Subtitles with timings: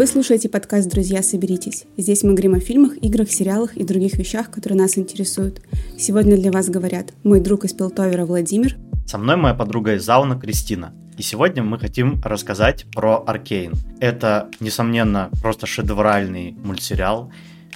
[0.00, 1.84] Вы слушаете подкаст «Друзья, соберитесь».
[1.98, 5.60] Здесь мы говорим о фильмах, играх, сериалах и других вещах, которые нас интересуют.
[5.98, 8.78] Сегодня для вас говорят мой друг из Пилтовера Владимир.
[9.06, 10.94] Со мной моя подруга из Зауна Кристина.
[11.18, 13.74] И сегодня мы хотим рассказать про Аркейн.
[14.00, 17.30] Это, несомненно, просто шедевральный мультсериал,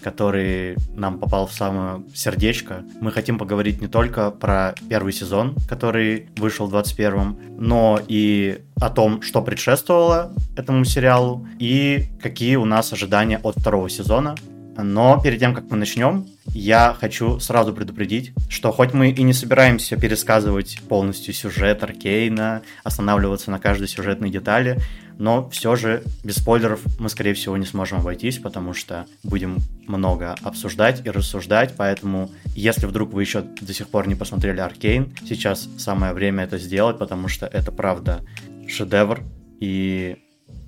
[0.05, 2.85] который нам попал в самое сердечко.
[3.01, 8.91] Мы хотим поговорить не только про первый сезон, который вышел в 21-м, но и о
[8.91, 14.35] том, что предшествовало этому сериалу и какие у нас ожидания от второго сезона.
[14.77, 19.33] Но перед тем, как мы начнем, я хочу сразу предупредить, что хоть мы и не
[19.33, 24.81] собираемся пересказывать полностью сюжет Аркейна, останавливаться на каждой сюжетной детали,
[25.19, 30.35] но все же без спойлеров мы, скорее всего, не сможем обойтись, потому что будем много
[30.43, 35.69] обсуждать и рассуждать, поэтому если вдруг вы еще до сих пор не посмотрели Аркейн, сейчас
[35.79, 38.23] самое время это сделать, потому что это правда
[38.69, 39.23] шедевр,
[39.61, 40.17] и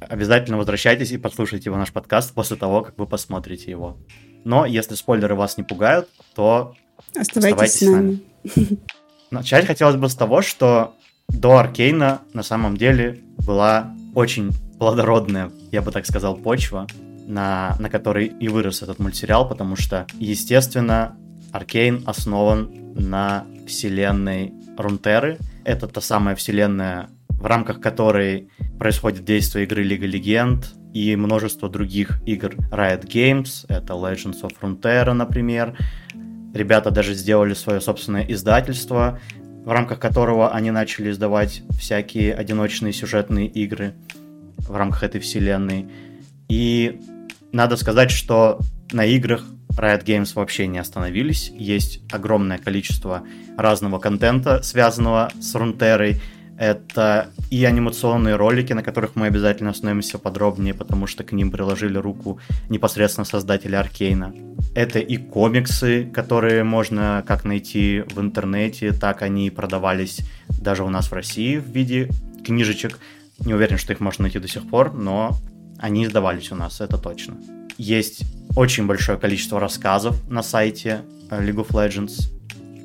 [0.00, 3.98] обязательно возвращайтесь и послушайте наш подкаст после того, как вы посмотрите его.
[4.44, 6.74] Но если спойлеры вас не пугают, то
[7.16, 8.20] оставайтесь, оставайтесь с нами.
[8.44, 8.78] С нами.
[9.30, 10.94] Начать хотелось бы с того, что
[11.28, 16.86] до Аркейна на самом деле была очень плодородная, я бы так сказал, почва,
[17.26, 21.18] на, на которой и вырос этот мультсериал, потому что, естественно,
[21.52, 25.36] Аркейн основан на вселенной Рунтеры.
[25.64, 32.22] Это та самая вселенная, в рамках которой происходит действие игры Лига Легенд и множество других
[32.24, 35.76] игр Riot Games, это Legends of Frontera, например.
[36.54, 39.20] Ребята даже сделали свое собственное издательство,
[39.66, 43.94] в рамках которого они начали издавать всякие одиночные сюжетные игры
[44.58, 45.88] в рамках этой вселенной.
[46.48, 47.00] И
[47.50, 48.60] надо сказать, что
[48.92, 49.44] на играх
[49.76, 51.50] Riot Games вообще не остановились.
[51.52, 53.24] Есть огромное количество
[53.58, 56.20] разного контента, связанного с Рунтерой,
[56.58, 61.98] это и анимационные ролики, на которых мы обязательно остановимся подробнее, потому что к ним приложили
[61.98, 64.34] руку непосредственно создатели Аркейна.
[64.74, 71.10] Это и комиксы, которые можно как найти в интернете, так они продавались даже у нас
[71.10, 72.10] в России в виде
[72.44, 72.98] книжечек.
[73.44, 75.36] Не уверен, что их можно найти до сих пор, но
[75.78, 77.36] они издавались у нас, это точно.
[77.76, 78.22] Есть
[78.56, 82.30] очень большое количество рассказов на сайте League of Legends,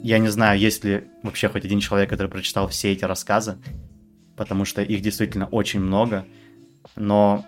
[0.04, 3.58] я не знаю, есть ли вообще хоть один человек, который прочитал все эти рассказы,
[4.36, 6.26] потому что их действительно очень много.
[6.96, 7.46] Но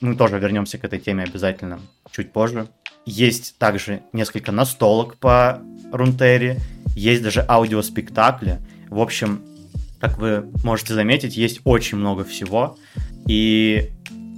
[0.00, 1.80] мы тоже вернемся к этой теме обязательно
[2.10, 2.68] чуть позже.
[3.06, 5.60] Есть также несколько настолок по
[5.92, 6.60] Рунтере,
[6.96, 8.58] есть даже аудиоспектакли.
[8.88, 9.42] В общем,
[10.00, 12.76] как вы можете заметить, есть очень много всего.
[13.26, 13.90] И,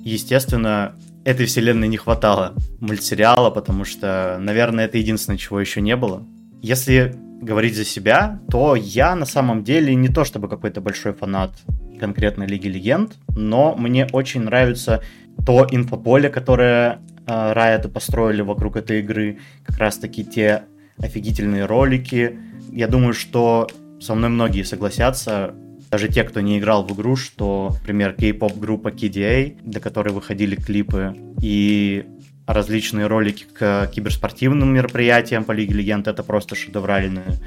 [0.05, 6.23] естественно, этой вселенной не хватало мультсериала, потому что, наверное, это единственное, чего еще не было.
[6.61, 11.53] Если говорить за себя, то я на самом деле не то чтобы какой-то большой фанат
[11.99, 15.03] конкретной Лиги Легенд, но мне очень нравится
[15.45, 20.65] то инфополе, которое э, Riot построили вокруг этой игры, как раз таки те
[20.99, 22.39] офигительные ролики.
[22.71, 23.69] Я думаю, что
[24.01, 25.55] со мной многие согласятся,
[25.91, 30.57] даже те, кто не играл в игру, что, например, кей-поп группа KDA, для которой выходили
[30.57, 32.05] клипы, и
[32.47, 36.09] различные ролики к киберспортивным мероприятиям по Лиге Легенд.
[36.09, 37.39] Это просто шедевральные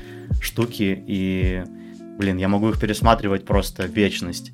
[0.41, 1.03] штуки.
[1.07, 1.63] И,
[2.17, 4.53] блин, я могу их пересматривать просто вечность.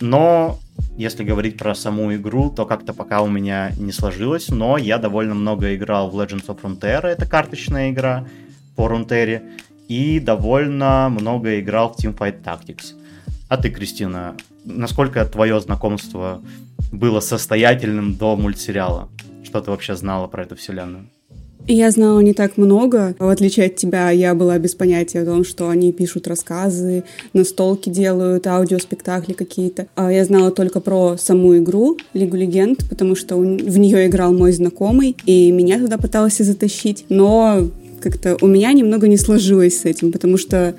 [0.00, 0.58] Но
[0.96, 5.34] если говорить про саму игру, то как-то пока у меня не сложилось, но я довольно
[5.34, 8.26] много играл в Legends of Runeterra, это карточная игра
[8.76, 9.42] по Рунтере,
[9.88, 12.94] и довольно много играл в Teamfight Tactics.
[13.48, 14.34] А ты, Кристина,
[14.64, 16.42] насколько твое знакомство
[16.90, 19.10] было состоятельным до мультсериала?
[19.54, 21.08] Что ты вообще знала про эту вселенную?
[21.68, 23.14] Я знала не так много.
[23.20, 27.04] В отличие от тебя, я была без понятия о том, что они пишут рассказы,
[27.34, 29.86] настолки делают, аудиоспектакли какие-то.
[29.94, 34.50] А я знала только про саму игру Лигу Легенд, потому что в нее играл мой
[34.50, 37.04] знакомый, и меня туда пытался затащить.
[37.08, 40.74] Но как-то у меня немного не сложилось с этим, потому что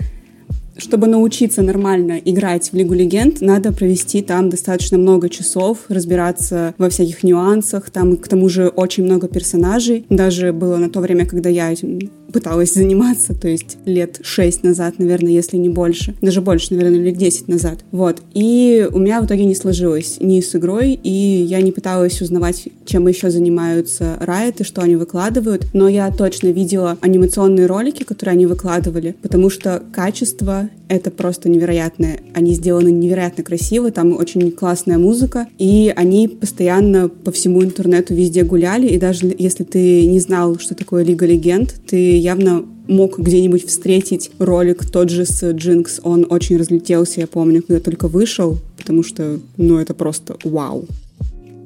[0.78, 6.90] чтобы научиться нормально играть в Лигу Легенд, надо провести там достаточно много часов, разбираться во
[6.90, 7.90] всяких нюансах.
[7.90, 10.06] Там, к тому же, очень много персонажей.
[10.10, 12.00] Даже было на то время, когда я этим
[12.32, 16.16] пыталась заниматься, то есть лет 6 назад, наверное, если не больше.
[16.22, 17.80] Даже больше, наверное, лет 10 назад.
[17.92, 18.22] Вот.
[18.34, 22.68] И у меня в итоге не сложилось ни с игрой, и я не пыталась узнавать,
[22.86, 28.34] чем еще занимаются Riot и что они выкладывают, но я точно видела анимационные ролики, которые
[28.34, 32.20] они выкладывали, потому что качество это просто невероятное.
[32.34, 38.44] Они сделаны невероятно красиво, там очень классная музыка, и они постоянно по всему интернету везде
[38.44, 43.66] гуляли, и даже если ты не знал, что такое Лига Легенд, ты явно мог где-нибудь
[43.68, 46.02] встретить ролик тот же с Джинкс.
[46.04, 50.86] Он очень разлетелся, я помню, когда только вышел, потому что, ну, это просто вау.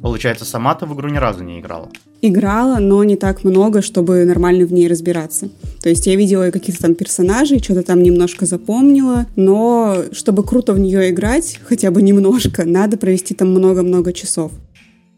[0.01, 1.89] Получается, сама ты в игру ни разу не играла?
[2.21, 5.49] Играла, но не так много, чтобы нормально в ней разбираться.
[5.81, 10.79] То есть я видела каких-то там персонажей, что-то там немножко запомнила, но чтобы круто в
[10.79, 14.51] нее играть, хотя бы немножко, надо провести там много-много часов.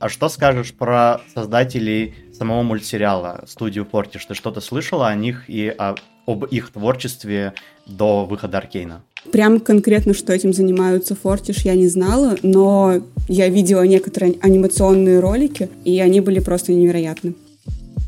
[0.01, 4.21] А что скажешь про создателей самого мультсериала, студию Fortish?
[4.27, 5.93] Ты что-то слышала о них и о,
[6.25, 7.53] об их творчестве
[7.85, 9.03] до выхода Аркейна?
[9.31, 15.69] Прям конкретно, что этим занимаются Фортиш, я не знала, но я видела некоторые анимационные ролики,
[15.85, 17.35] и они были просто невероятны.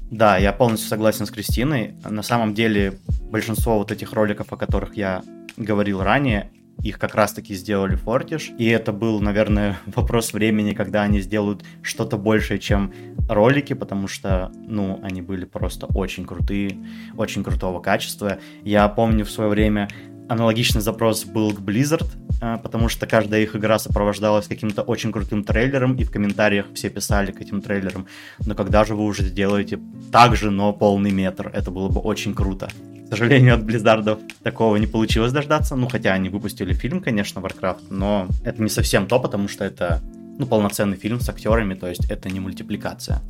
[0.09, 1.93] Да, я полностью согласен с Кристиной.
[2.09, 2.93] На самом деле,
[3.29, 5.21] большинство вот этих роликов, о которых я
[5.57, 6.49] говорил ранее,
[6.81, 12.17] их как раз-таки сделали Фортиш, и это был, наверное, вопрос времени, когда они сделают что-то
[12.17, 12.93] большее, чем
[13.29, 16.77] ролики, потому что, ну, они были просто очень крутые,
[17.17, 18.39] очень крутого качества.
[18.63, 19.87] Я помню в свое время
[20.29, 22.07] Аналогичный запрос был к Blizzard,
[22.41, 26.89] а, потому что каждая их игра сопровождалась каким-то очень крутым трейлером, и в комментариях все
[26.89, 28.07] писали к этим трейлерам,
[28.45, 29.79] но когда же вы уже сделаете
[30.11, 32.69] так же, но полный метр, это было бы очень круто.
[33.05, 37.87] К сожалению, от Blizzard такого не получилось дождаться, ну хотя они выпустили фильм, конечно, Warcraft,
[37.89, 40.01] но это не совсем то, потому что это
[40.37, 43.21] ну, полноценный фильм с актерами, то есть это не мультипликация.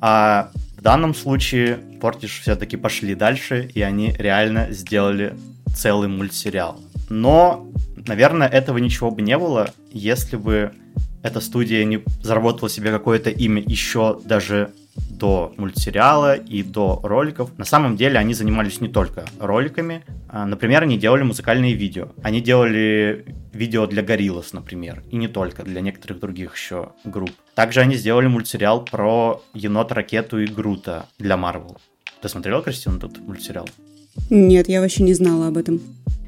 [0.00, 5.34] А в данном случае Fortish все-таки пошли дальше, и они реально сделали
[5.74, 6.80] целый мультсериал.
[7.08, 7.68] Но,
[8.06, 10.72] наверное, этого ничего бы не было, если бы
[11.22, 17.56] эта студия не заработала себе какое-то имя еще даже до мультсериала и до роликов.
[17.58, 20.02] На самом деле они занимались не только роликами.
[20.28, 22.08] А, например, они делали музыкальные видео.
[22.22, 25.02] Они делали видео для Гориллас, например.
[25.10, 27.32] И не только, для некоторых других еще групп.
[27.54, 31.76] Также они сделали мультсериал про енот-ракету и Грута для Марвел.
[32.22, 33.68] Ты смотрела, Кристина, этот мультсериал?
[34.28, 35.80] Нет, я вообще не знала об этом.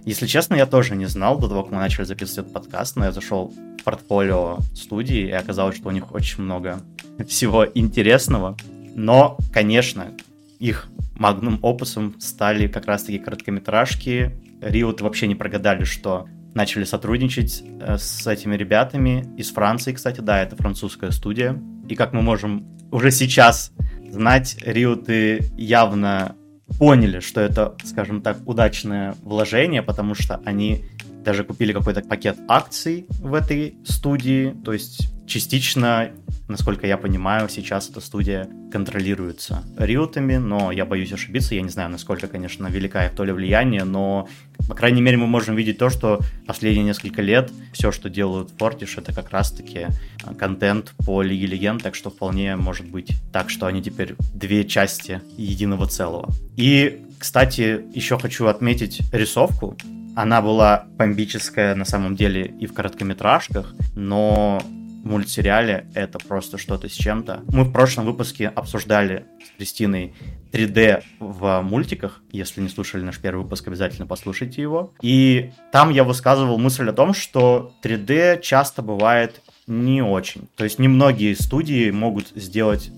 [0.05, 3.05] Если честно, я тоже не знал до того, как мы начали записывать этот подкаст, но
[3.05, 6.81] я зашел в портфолио студии, и оказалось, что у них очень много
[7.25, 8.57] всего интересного.
[8.95, 10.13] Но, конечно,
[10.59, 14.33] их магнум опусом стали как раз-таки короткометражки.
[14.61, 20.43] Риот вообще не прогадали, что начали сотрудничать э, с этими ребятами из Франции, кстати, да,
[20.43, 21.61] это французская студия.
[21.89, 23.73] И как мы можем уже сейчас
[24.11, 26.37] знать, Риоты явно
[26.79, 30.85] поняли, что это, скажем так, удачное вложение, потому что они
[31.25, 36.11] даже купили какой-то пакет акций в этой студии, то есть частично
[36.53, 41.89] Насколько я понимаю, сейчас эта студия контролируется риотами, но я боюсь ошибиться, я не знаю,
[41.89, 44.29] насколько, конечно, велика их то ли влияние, но,
[44.69, 48.99] по крайней мере, мы можем видеть то, что последние несколько лет все, что делают Fortish,
[49.01, 49.87] это как раз-таки
[50.25, 54.65] а, контент по Лиге Легенд, так что вполне может быть так, что они теперь две
[54.65, 56.29] части единого целого.
[56.57, 59.77] И, кстати, еще хочу отметить рисовку.
[60.15, 64.61] Она была бомбическая на самом деле и в короткометражках, но
[65.05, 67.43] мультсериале это просто что-то с чем-то.
[67.49, 70.15] Мы в прошлом выпуске обсуждали с Кристиной
[70.53, 72.23] 3D в мультиках.
[72.31, 74.93] Если не слушали наш первый выпуск, обязательно послушайте его.
[75.03, 80.49] И там я высказывал мысль о том, что 3D часто бывает не очень.
[80.57, 82.91] То есть немногие студии могут сделать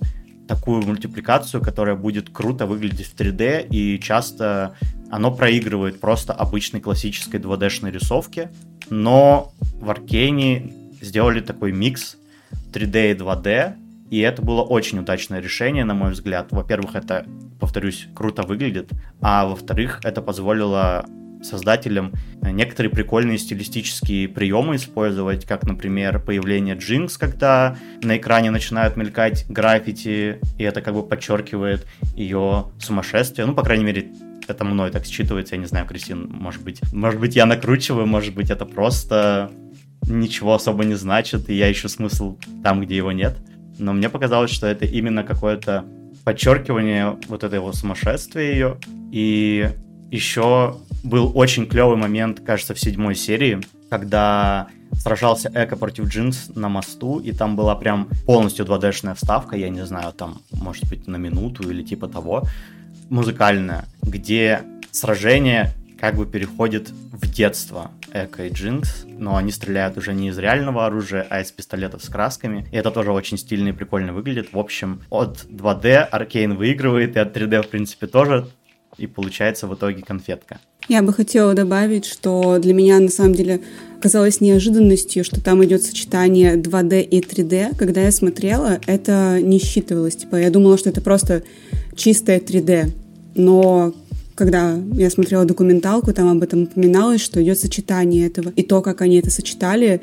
[0.47, 4.75] такую мультипликацию, которая будет круто выглядеть в 3D, и часто
[5.11, 8.51] оно проигрывает просто обычной классической 2D-шной рисовке,
[8.91, 12.17] но в Аркейне сделали такой микс
[12.73, 13.75] 3D и 2D,
[14.11, 16.49] и это было очень удачное решение, на мой взгляд.
[16.51, 17.27] Во-первых, это,
[17.59, 21.07] повторюсь, круто выглядит, а во-вторых, это позволило
[21.45, 29.47] создателям некоторые прикольные стилистические приемы использовать, как, например, появление Джинкс, когда на экране начинают мелькать
[29.49, 31.87] граффити, и это как бы подчеркивает
[32.17, 33.47] ее сумасшествие.
[33.47, 34.09] Ну, по крайней мере,
[34.47, 38.35] это мной так считывается, я не знаю, Кристин, может быть, может быть, я накручиваю, может
[38.35, 39.51] быть, это просто
[40.07, 43.37] ничего особо не значит, и я ищу смысл там, где его нет.
[43.79, 45.85] Но мне показалось, что это именно какое-то
[46.25, 48.79] подчеркивание вот этого сумасшествия ее.
[49.13, 49.71] И
[50.11, 56.69] еще был очень клевый момент, кажется, в седьмой серии, когда сражался Эко против Джинкс на
[56.69, 61.17] мосту, и там была прям полностью 2D-шная вставка, я не знаю, там, может быть, на
[61.17, 62.45] минуту или типа того,
[63.11, 70.13] музыкальная, где сражение как бы переходит в детство Эко и Джинкс, но они стреляют уже
[70.13, 72.67] не из реального оружия, а из пистолетов с красками.
[72.71, 74.53] И это тоже очень стильно и прикольно выглядит.
[74.53, 78.49] В общем, от 2D Аркейн выигрывает, и от 3D, в принципе, тоже.
[78.99, 80.61] И получается в итоге конфетка.
[80.89, 83.61] Я бы хотела добавить, что для меня на самом деле
[84.01, 87.77] казалось неожиданностью, что там идет сочетание 2D и 3D.
[87.77, 90.17] Когда я смотрела, это не считывалось.
[90.17, 91.43] Типа, я думала, что это просто
[91.97, 92.91] чистое 3D.
[93.35, 93.95] Но
[94.35, 98.51] когда я смотрела документалку, там об этом упоминалось, что идет сочетание этого.
[98.51, 100.03] И то, как они это сочетали,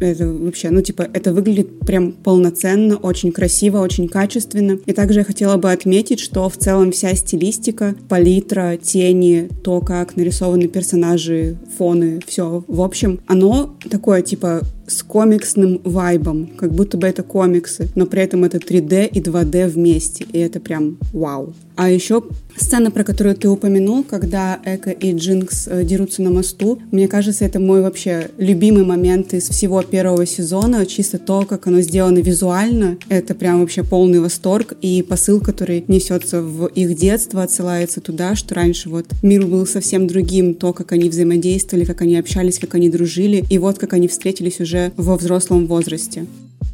[0.00, 4.78] это вообще, ну, типа, это выглядит прям полноценно, очень красиво, очень качественно.
[4.86, 10.16] И также я хотела бы отметить, что в целом вся стилистика, палитра, тени, то, как
[10.16, 17.06] нарисованы персонажи, фоны, все, в общем, оно такое, типа, с комиксным вайбом, как будто бы
[17.06, 21.54] это комиксы, но при этом это 3D и 2D вместе, и это прям вау.
[21.74, 22.22] А еще
[22.56, 27.44] сцена, про которую ты упомянул, когда Эко и Джинкс э, дерутся на мосту, мне кажется,
[27.46, 32.98] это мой вообще любимый момент из всего первого сезона, чисто то, как оно сделано визуально,
[33.08, 38.54] это прям вообще полный восторг, и посыл, который несется в их детство, отсылается туда, что
[38.54, 42.90] раньше вот мир был совсем другим, то, как они взаимодействовали, как они общались, как они
[42.90, 46.26] дружили, и вот как они встретились уже во взрослом возрасте.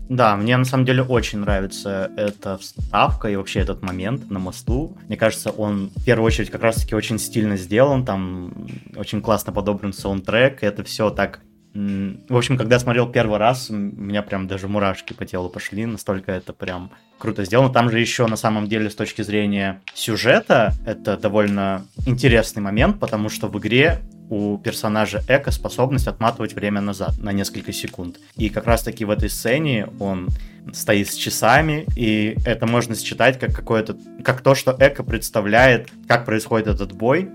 [0.09, 4.97] Да, мне на самом деле очень нравится эта вставка и вообще этот момент на мосту.
[5.07, 9.93] Мне кажется, он в первую очередь как раз-таки очень стильно сделан, там очень классно подобран
[9.93, 11.41] саундтрек, это все так
[11.75, 16.33] в общем, когда смотрел первый раз, у меня прям даже мурашки по телу пошли, настолько
[16.33, 17.73] это прям круто сделано.
[17.73, 23.29] Там же еще на самом деле с точки зрения сюжета это довольно интересный момент, потому
[23.29, 28.19] что в игре у персонажа Эко способность отматывать время назад на несколько секунд.
[28.37, 30.29] И как раз таки в этой сцене он
[30.73, 36.27] стоит с часами, и это можно считать как какое-то, как то, что Эко представляет, как
[36.27, 37.31] происходит этот бой,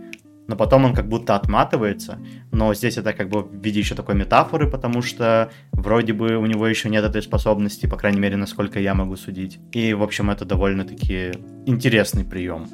[0.48, 2.20] но потом он как будто отматывается.
[2.52, 6.46] Но здесь это как бы в виде еще такой метафоры, потому что вроде бы у
[6.46, 9.60] него еще нет этой способности, по крайней мере, насколько я могу судить.
[9.72, 11.32] И, в общем, это довольно-таки
[11.66, 12.68] интересный прием.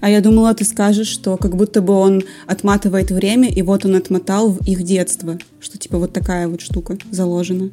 [0.00, 3.96] А я думала, ты скажешь, что как будто бы он отматывает время, и вот он
[3.96, 5.38] отмотал в их детство.
[5.60, 7.70] Что типа вот такая вот штука заложена.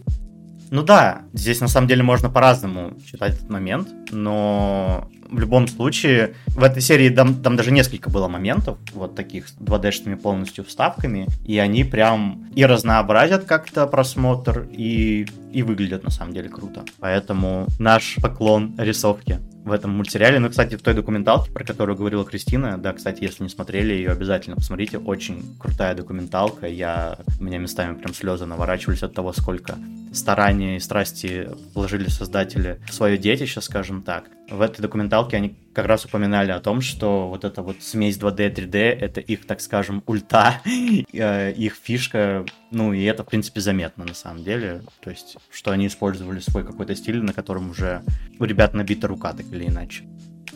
[0.70, 6.36] Ну да, здесь на самом деле можно по-разному читать этот момент, но в любом случае
[6.48, 11.58] в этой серии там, там даже несколько было моментов, вот таких 2D-шными полностью вставками, и
[11.58, 16.84] они прям и разнообразят как-то просмотр, и, и выглядят на самом деле круто.
[17.00, 20.40] Поэтому наш поклон рисовке в этом мультсериале.
[20.40, 24.12] Ну, кстати, в той документалке, про которую говорила Кристина, да, кстати, если не смотрели ее,
[24.12, 24.98] обязательно посмотрите.
[24.98, 26.68] Очень крутая документалка.
[26.68, 29.78] Я, у меня местами прям слезы наворачивались от того, сколько
[30.14, 34.26] старания и страсти вложили создатели в свое детище, скажем так.
[34.50, 38.54] В этой документалке они как раз упоминали о том, что вот эта вот смесь 2D
[38.54, 44.06] 3D это их, так скажем, ульта, э, их фишка, ну и это, в принципе, заметно
[44.06, 44.82] на самом деле.
[45.02, 48.04] То есть, что они использовали свой какой-то стиль, на котором уже
[48.40, 50.06] у ребят набита рука, так или иначе.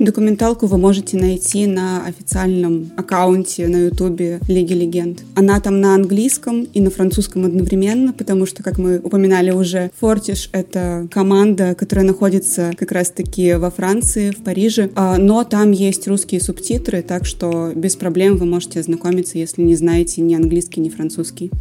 [0.02, 5.22] Документалку вы можете найти на официальном аккаунте на ютубе Лиги Легенд.
[5.36, 10.50] Она там на английском и на французском одновременно, потому что, как мы упоминали уже, Фортиш—
[10.54, 16.42] это команда, которая находится как раз-таки во Франции, в Париже, а, но там есть русские
[16.42, 21.52] субтитры, так что без проблем вы можете ознакомиться, если не знаете ни английский, ни французский.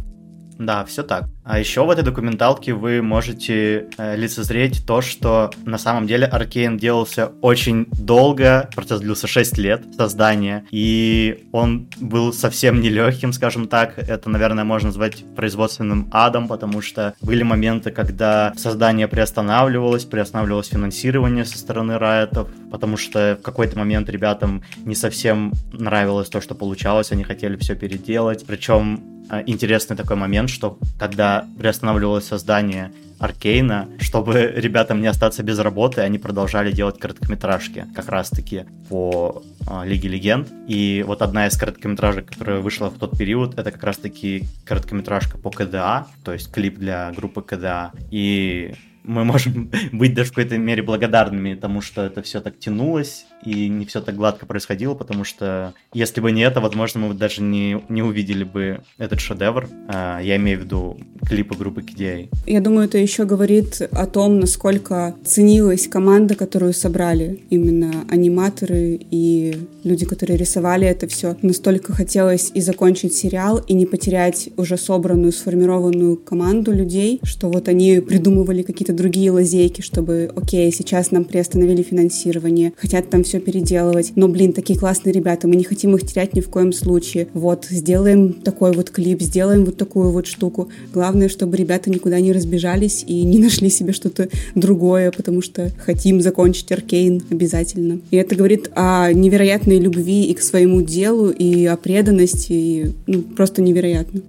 [0.57, 1.25] Да, все так.
[1.43, 6.77] А еще в этой документалке вы можете э, лицезреть то, что на самом деле Аркейн
[6.77, 13.97] делался очень долго, процесс длился 6 лет создания, и он был совсем нелегким, скажем так.
[13.97, 21.45] Это, наверное, можно назвать производственным адом, потому что были моменты, когда создание приостанавливалось, приостанавливалось финансирование
[21.45, 27.11] со стороны райтов, потому что в какой-то момент ребятам не совсем нравилось то, что получалось,
[27.11, 28.45] они хотели все переделать.
[28.45, 35.59] Причем э, интересный такой момент, что когда приостанавливалось создание Аркейна, чтобы ребятам не остаться без
[35.59, 40.49] работы, они продолжали делать короткометражки как раз-таки по э, Лиге Легенд.
[40.67, 45.51] И вот одна из короткометражек, которая вышла в тот период, это как раз-таки короткометражка по
[45.51, 47.91] КДА, то есть клип для группы КДА.
[48.09, 48.73] И
[49.03, 53.67] мы можем быть даже в какой-то мере благодарными тому, что это все так тянулось и
[53.69, 57.41] не все так гладко происходило, потому что если бы не это, возможно, мы бы даже
[57.41, 59.67] не, не увидели бы этот шедевр.
[59.87, 62.29] А, я имею в виду клипы группы KDA.
[62.45, 69.57] Я думаю, это еще говорит о том, насколько ценилась команда, которую собрали именно аниматоры и
[69.83, 71.37] люди, которые рисовали это все.
[71.41, 77.67] Настолько хотелось и закончить сериал, и не потерять уже собранную, сформированную команду людей, что вот
[77.67, 84.13] они придумывали какие-то другие лазейки, чтобы, окей, сейчас нам приостановили финансирование, хотят там все переделывать,
[84.15, 87.27] но, блин, такие классные ребята, мы не хотим их терять ни в коем случае.
[87.33, 90.69] Вот, сделаем такой вот клип, сделаем вот такую вот штуку.
[90.93, 96.21] Главное, чтобы ребята никуда не разбежались и не нашли себе что-то другое, потому что хотим
[96.21, 97.99] закончить Аркейн обязательно.
[98.11, 103.21] И это говорит о невероятной любви и к своему делу, и о преданности, и ну,
[103.21, 104.21] просто невероятно.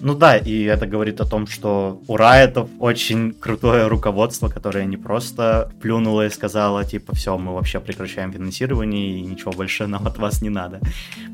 [0.00, 4.96] Ну да, и это говорит о том, что у Райтов очень крутое руководство, которое не
[4.96, 10.18] просто плюнуло и сказала, типа, все, мы вообще прекращаем финансирование и ничего больше нам от
[10.18, 10.80] вас не надо.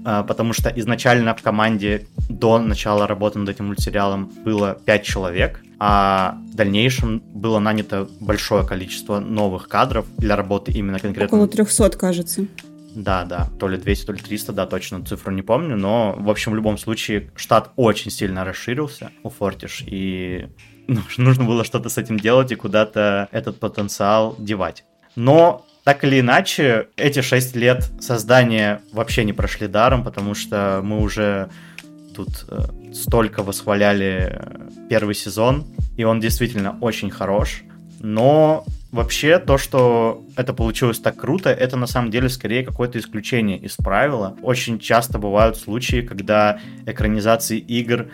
[0.04, 5.62] А, потому что изначально в команде до начала работы над этим мультсериалом было 5 человек,
[5.78, 11.36] а в дальнейшем было нанято большое количество новых кадров для работы именно конкретно.
[11.36, 12.46] Около 300, кажется.
[12.96, 16.30] Да, да, то ли 200, то ли 300, да, точно цифру не помню, но, в
[16.30, 20.48] общем, в любом случае, штат очень сильно расширился у Fortish, и
[20.86, 24.84] ну, нужно было что-то с этим делать и куда-то этот потенциал девать.
[25.14, 31.02] Но так или иначе, эти 6 лет создания вообще не прошли даром, потому что мы
[31.02, 31.50] уже
[32.14, 35.66] тут э, столько восхваляли э, первый сезон,
[35.98, 37.62] и он действительно очень хорош,
[38.00, 38.64] но
[38.96, 43.76] Вообще, то, что это получилось так круто, это на самом деле скорее какое-то исключение из
[43.76, 44.34] правила.
[44.40, 48.06] Очень часто бывают случаи, когда экранизации игр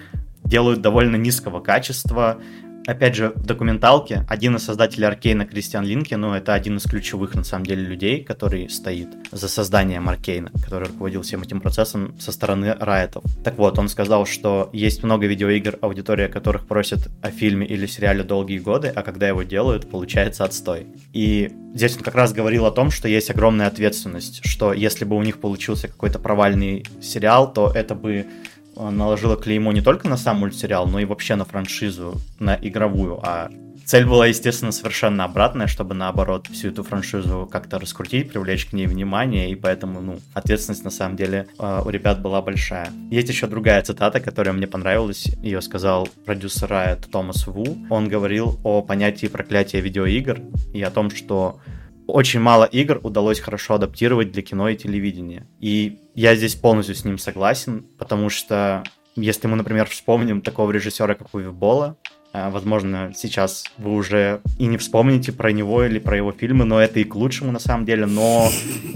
[0.43, 2.41] делают довольно низкого качества,
[2.87, 7.35] Опять же, в документалке один из создателей Аркейна, Кристиан Линки, ну, это один из ключевых,
[7.35, 12.33] на самом деле, людей, который стоит за созданием Аркейна, который руководил всем этим процессом со
[12.33, 13.23] стороны Райтов.
[13.45, 18.25] Так вот, он сказал, что есть много видеоигр, аудитория которых просит о фильме или сериале
[18.25, 20.87] долгие годы, а когда его делают, получается отстой.
[21.12, 25.17] И здесь он как раз говорил о том, что есть огромная ответственность, что если бы
[25.17, 28.27] у них получился какой-то провальный сериал, то это бы
[28.76, 33.21] наложила клеймо не только на сам мультсериал, но и вообще на франшизу, на игровую.
[33.23, 33.50] А
[33.85, 38.87] цель была, естественно, совершенно обратная, чтобы, наоборот, всю эту франшизу как-то раскрутить, привлечь к ней
[38.87, 42.91] внимание, и поэтому, ну, ответственность, на самом деле, а, у ребят была большая.
[43.11, 45.26] Есть еще другая цитата, которая мне понравилась.
[45.43, 47.76] Ее сказал продюсер Riot Томас Ву.
[47.91, 50.41] Он говорил о понятии проклятия видеоигр
[50.73, 51.61] и о том, что
[52.06, 55.47] очень мало игр удалось хорошо адаптировать для кино и телевидения.
[55.61, 58.82] И я здесь полностью с ним согласен, потому что
[59.16, 61.97] если мы, например, вспомним такого режиссера, как Уви Бола,
[62.35, 66.80] а, возможно, сейчас вы уже и не вспомните про него или про его фильмы, но
[66.80, 68.06] это и к лучшему на самом деле.
[68.06, 68.49] Но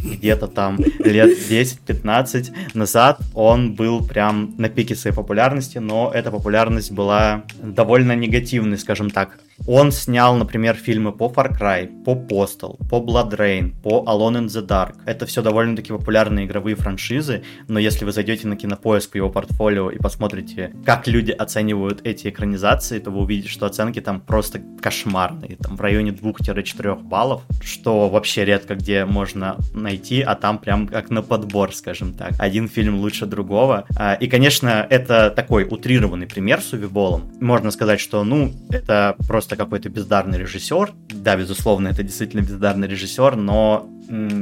[0.03, 6.93] где-то там лет 10-15 назад он был прям на пике своей популярности, но эта популярность
[6.93, 9.39] была довольно негативной, скажем так.
[9.67, 14.47] Он снял, например, фильмы по Far Cry, по Postal, по Blood Rain, по Alone in
[14.47, 14.97] the Dark.
[15.07, 19.91] Это все довольно-таки популярные игровые франшизы, но если вы зайдете на кинопоиск в его портфолио
[19.91, 25.57] и посмотрите, как люди оценивают эти экранизации, то вы увидите, что оценки там просто кошмарные,
[25.57, 31.11] там в районе 2-4 баллов, что вообще редко где можно найти, а там прям как
[31.11, 32.33] на подбор, скажем так.
[32.39, 33.87] Один фильм лучше другого.
[33.97, 37.31] А, и, конечно, это такой утрированный пример с Увиболом.
[37.41, 40.93] Можно сказать, что, ну, это просто просто какой-то бездарный режиссер.
[41.11, 43.89] Да, безусловно, это действительно бездарный режиссер, но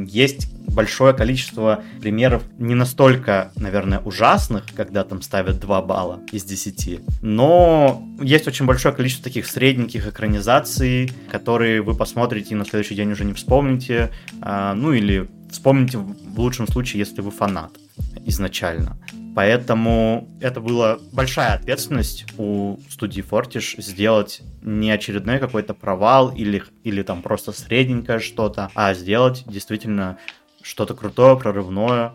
[0.08, 7.00] есть большое количество примеров не настолько, наверное, ужасных, когда там ставят 2 балла из 10,
[7.22, 13.12] но есть очень большое количество таких средненьких экранизаций, которые вы посмотрите и на следующий день
[13.12, 17.72] уже не вспомните, а, ну или вспомните в лучшем случае, если вы фанат
[18.26, 18.96] изначально.
[19.34, 27.02] Поэтому это была большая ответственность у студии Fortish сделать не очередной какой-то провал или, или
[27.02, 30.18] там просто средненькое что-то, а сделать действительно
[30.62, 32.12] что-то крутое, прорывное,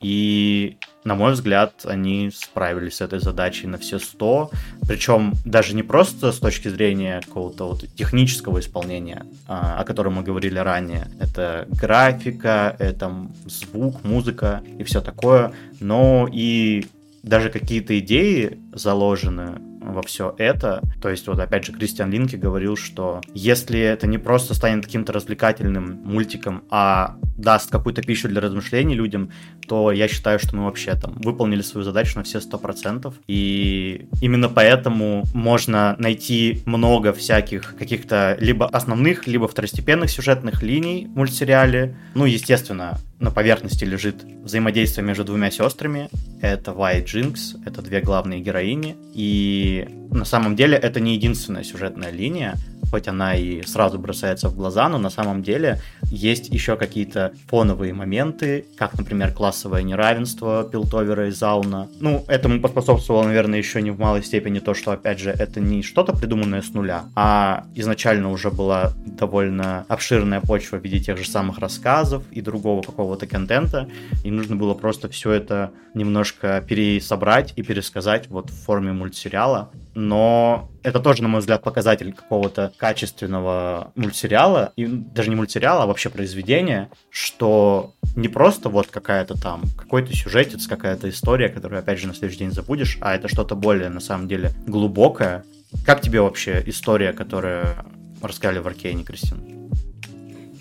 [0.00, 0.76] и,
[1.08, 4.50] на мой взгляд, они справились с этой задачей на все 100.
[4.86, 10.22] Причем даже не просто с точки зрения какого-то вот технического исполнения, а, о котором мы
[10.22, 11.10] говорили ранее.
[11.18, 13.10] Это графика, это
[13.46, 15.52] звук, музыка и все такое.
[15.80, 16.86] Но и
[17.22, 20.82] даже какие-то идеи заложены во все это.
[21.00, 25.12] То есть, вот опять же, Кристиан Линки говорил, что если это не просто станет каким-то
[25.12, 29.30] развлекательным мультиком, а даст какую-то пищу для размышлений людям,
[29.66, 33.14] то я считаю, что мы вообще там выполнили свою задачу на все сто процентов.
[33.28, 41.16] И именно поэтому можно найти много всяких каких-то либо основных, либо второстепенных сюжетных линий в
[41.16, 41.96] мультсериале.
[42.14, 46.08] Ну, естественно, на поверхности лежит взаимодействие между двумя сестрами.
[46.40, 48.96] Это Вай и Джинкс, это две главные героини.
[49.12, 52.54] И на самом деле это не единственная сюжетная линия
[52.90, 57.92] хоть она и сразу бросается в глаза, но на самом деле есть еще какие-то фоновые
[57.92, 61.88] моменты, как, например, классовое неравенство Пилтовера и Зауна.
[62.00, 65.82] Ну, этому поспособствовало, наверное, еще не в малой степени то, что, опять же, это не
[65.82, 71.28] что-то придуманное с нуля, а изначально уже была довольно обширная почва в виде тех же
[71.28, 73.88] самых рассказов и другого какого-то контента,
[74.24, 80.70] и нужно было просто все это немножко пересобрать и пересказать вот в форме мультсериала, но
[80.88, 86.08] это тоже, на мой взгляд, показатель какого-то качественного мультсериала, и даже не мультсериала, а вообще
[86.08, 92.14] произведения, что не просто вот какая-то там, какой-то сюжетец, какая-то история, которую, опять же, на
[92.14, 95.44] следующий день забудешь, а это что-то более, на самом деле, глубокое.
[95.84, 97.84] Как тебе вообще история, которая
[98.22, 99.57] рассказали в Аркейне, Кристина?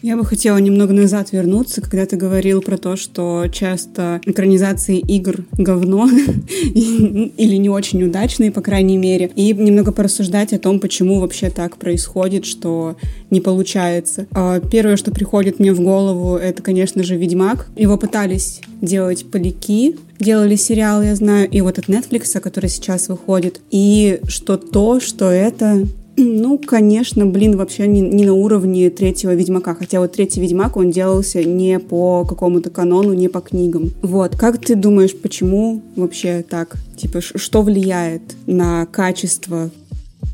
[0.02, 5.46] Я бы хотела немного назад вернуться, когда ты говорил про то, что часто экранизации игр
[5.54, 6.08] говно
[6.74, 11.78] или не очень удачные, по крайней мере, и немного порассуждать о том, почему вообще так
[11.78, 12.96] происходит, что
[13.32, 14.28] не получается.
[14.32, 17.68] А, первое, что приходит мне в голову, это, конечно же, «Ведьмак».
[17.76, 23.62] Его пытались делать поляки, делали сериал, я знаю, и вот от Netflix, который сейчас выходит,
[23.72, 25.88] и что то, что это
[26.24, 29.76] ну, конечно, блин, вообще не, не на уровне третьего Ведьмака.
[29.76, 33.92] Хотя вот третий Ведьмак, он делался не по какому-то канону, не по книгам.
[34.02, 34.36] Вот.
[34.36, 36.78] Как ты думаешь, почему вообще так?
[36.98, 39.70] Типа, что влияет на качество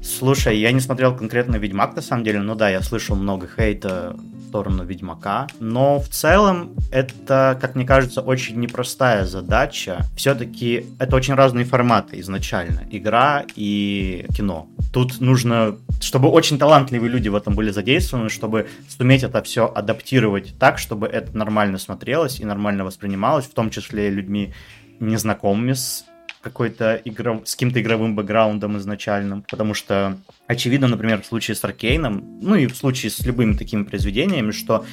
[0.03, 4.15] Слушай, я не смотрел конкретно Ведьмак, на самом деле, ну да, я слышал много хейта
[4.53, 10.05] сторону Ведьмака, но в целом это, как мне кажется, очень непростая задача.
[10.15, 14.67] Все-таки это очень разные форматы изначально, игра и кино.
[14.91, 20.53] Тут нужно, чтобы очень талантливые люди в этом были задействованы, чтобы суметь это все адаптировать
[20.59, 24.53] так, чтобы это нормально смотрелось и нормально воспринималось, в том числе людьми
[24.99, 26.05] незнакомыми с
[26.43, 27.41] какой-то игров...
[27.45, 30.17] с каким-то игровым бэкграундом изначальным, потому что
[30.53, 34.85] очевидно, например, в случае с Аркейном, ну и в случае с любыми такими произведениями, что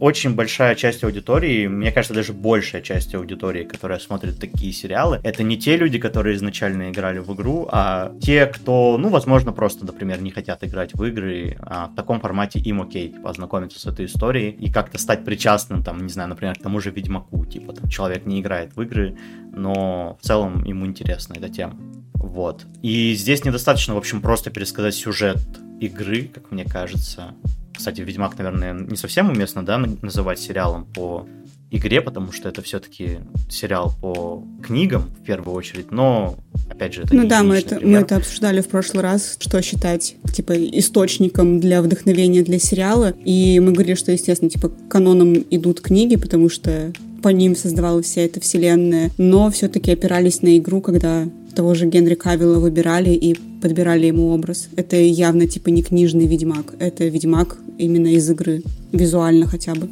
[0.00, 5.42] очень большая часть аудитории, мне кажется, даже большая часть аудитории, которая смотрит такие сериалы, это
[5.42, 10.22] не те люди, которые изначально играли в игру, а те, кто, ну, возможно, просто, например,
[10.22, 14.06] не хотят играть в игры, а в таком формате им окей, типа, ознакомиться с этой
[14.06, 17.88] историей и как-то стать причастным, там, не знаю, например, к тому же Ведьмаку, типа, там,
[17.88, 19.16] человек не играет в игры,
[19.52, 21.76] но в целом ему интересна эта тема.
[22.18, 22.66] Вот.
[22.82, 25.38] И здесь недостаточно, в общем, просто пересказать сюжет
[25.80, 27.34] игры, как мне кажется.
[27.76, 31.26] Кстати, Ведьмак, наверное, не совсем уместно, да, называть сериалом по
[31.70, 33.18] игре, потому что это все-таки
[33.50, 36.36] сериал по книгам в первую очередь, но
[36.70, 40.16] опять же это ну да, мы это мы это обсуждали в прошлый раз, что считать
[40.32, 46.16] типа источником для вдохновения для сериала, и мы говорили, что естественно типа каноном идут книги,
[46.16, 51.28] потому что по ним создавалась вся эта вселенная, но все-таки опирались на игру, когда
[51.58, 54.68] того же Генри Кавилла выбирали и подбирали ему образ.
[54.76, 59.90] Это явно типа не книжный ведьмак, это ведьмак именно из игры, визуально хотя бы.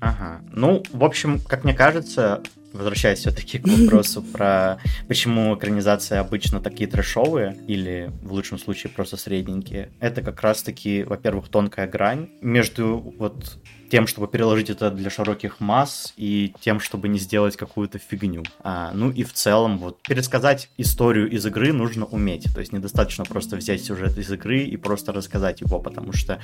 [0.00, 0.42] Ага.
[0.52, 2.42] Ну, в общем, как мне кажется,
[2.74, 9.16] возвращаясь все-таки к вопросу про почему экранизации обычно такие трэшовые, или в лучшем случае просто
[9.16, 13.56] средненькие, это как раз-таки, во-первых, тонкая грань между вот
[13.90, 18.42] тем, чтобы переложить это для широких масс, и тем, чтобы не сделать какую-то фигню.
[18.60, 22.52] А, ну и в целом, вот, пересказать историю из игры нужно уметь.
[22.54, 26.40] То есть недостаточно просто взять сюжет из игры и просто рассказать его, потому что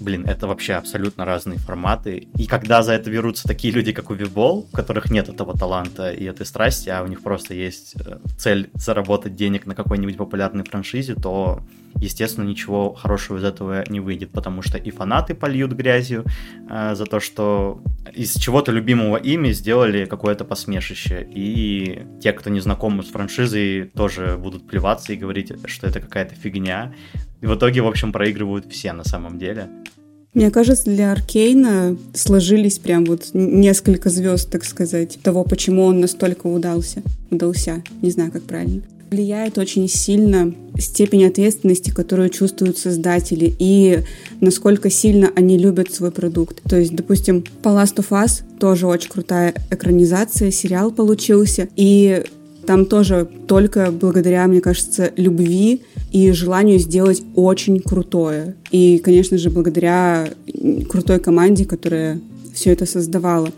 [0.00, 2.28] блин, это вообще абсолютно разные форматы.
[2.36, 6.24] И когда за это берутся такие люди, как Увибол, у которых нет этого таланта и
[6.24, 11.14] этой страсти, а у них просто есть э, цель заработать денег на какой-нибудь популярной франшизе,
[11.14, 11.62] то,
[11.96, 16.24] естественно, ничего хорошего из этого не выйдет, потому что и фанаты польют грязью
[16.68, 17.80] э, за то, что
[18.14, 21.26] из чего-то любимого ими сделали какое-то посмешище.
[21.34, 26.34] И те, кто не знакомы с франшизой, тоже будут плеваться и говорить, что это какая-то
[26.34, 26.94] фигня.
[27.40, 29.68] И в итоге, в общем, проигрывают все на самом деле.
[30.34, 36.46] Мне кажется, для Аркейна сложились прям вот несколько звезд, так сказать, того, почему он настолько
[36.46, 37.02] удался.
[37.30, 38.82] Удался, не знаю, как правильно.
[39.10, 44.00] Влияет очень сильно степень ответственности, которую чувствуют создатели, и
[44.40, 46.62] насколько сильно они любят свой продукт.
[46.62, 52.22] То есть, допустим, по Last of Us тоже очень крутая экранизация, сериал получился, и
[52.66, 55.80] там тоже только благодаря, мне кажется, любви
[56.12, 58.56] и желанию сделать очень крутое.
[58.70, 60.28] И, конечно же, благодаря
[60.90, 62.20] крутой команде, которая
[62.52, 63.48] все это создавала.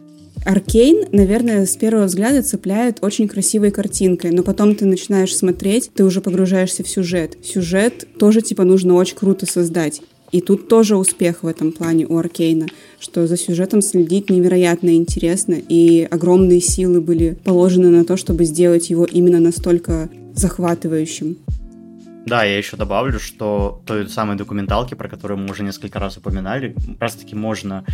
[0.44, 6.04] Аркейн, наверное, с первого взгляда цепляет очень красивой картинкой, но потом ты начинаешь смотреть, ты
[6.04, 7.36] уже погружаешься в сюжет.
[7.44, 10.00] Сюжет тоже, типа, нужно очень круто создать.
[10.32, 12.66] И тут тоже успех в этом плане у Аркейна,
[13.00, 18.90] что за сюжетом следить невероятно интересно, и огромные силы были положены на то, чтобы сделать
[18.90, 21.36] его именно настолько захватывающим.
[22.26, 26.74] Да, я еще добавлю, что той самой документалки, про которую мы уже несколько раз упоминали,
[26.74, 27.84] как раз таки можно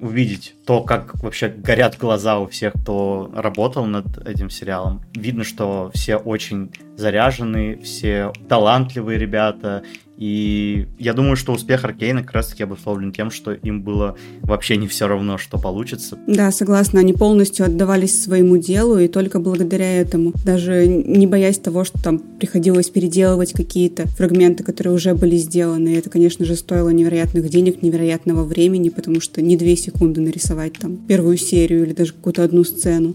[0.00, 5.02] увидеть то, как вообще горят глаза у всех, кто работал над этим сериалом.
[5.14, 9.82] Видно, что все очень заряженные, все талантливые ребята,
[10.16, 14.88] и я думаю, что успех Аркейна как раз-таки обусловлен тем, что им было вообще не
[14.88, 16.18] все равно, что получится.
[16.26, 21.84] Да, согласна, они полностью отдавались своему делу, и только благодаря этому, даже не боясь того,
[21.84, 27.48] что там приходилось переделывать какие-то фрагменты, которые уже были сделаны, это, конечно же, стоило невероятных
[27.48, 32.42] денег, невероятного времени, потому что не две секунды нарисовать там первую серию или даже какую-то
[32.42, 33.12] одну сцену.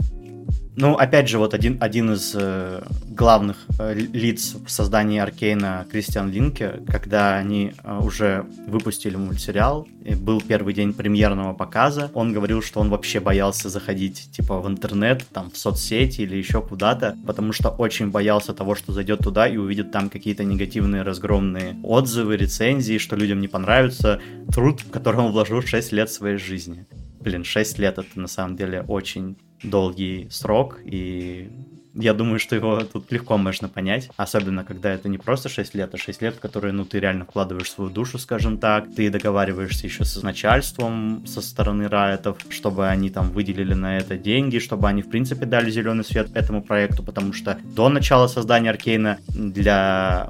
[0.78, 6.32] Ну, опять же, вот один, один из э, главных э, лиц в создании Аркейна Кристиан
[6.32, 12.62] Линке, когда они э, уже выпустили мультсериал, и был первый день премьерного показа, он говорил,
[12.62, 17.52] что он вообще боялся заходить, типа, в интернет, там, в соцсети или еще куда-то, потому
[17.52, 22.98] что очень боялся того, что зайдет туда и увидит там какие-то негативные разгромные отзывы, рецензии,
[22.98, 24.22] что людям не понравится
[24.54, 26.86] труд, в который он вложил 6 лет своей жизни.
[27.20, 31.50] Блин, 6 лет это на самом деле очень долгий срок, и
[31.94, 35.94] я думаю, что его тут легко можно понять, особенно когда это не просто 6 лет,
[35.94, 39.88] а 6 лет, в которые, ну, ты реально вкладываешь свою душу, скажем так, ты договариваешься
[39.88, 45.02] еще с начальством со стороны райтов, чтобы они там выделили на это деньги, чтобы они,
[45.02, 50.30] в принципе, дали зеленый свет этому проекту, потому что до начала создания Аркейна для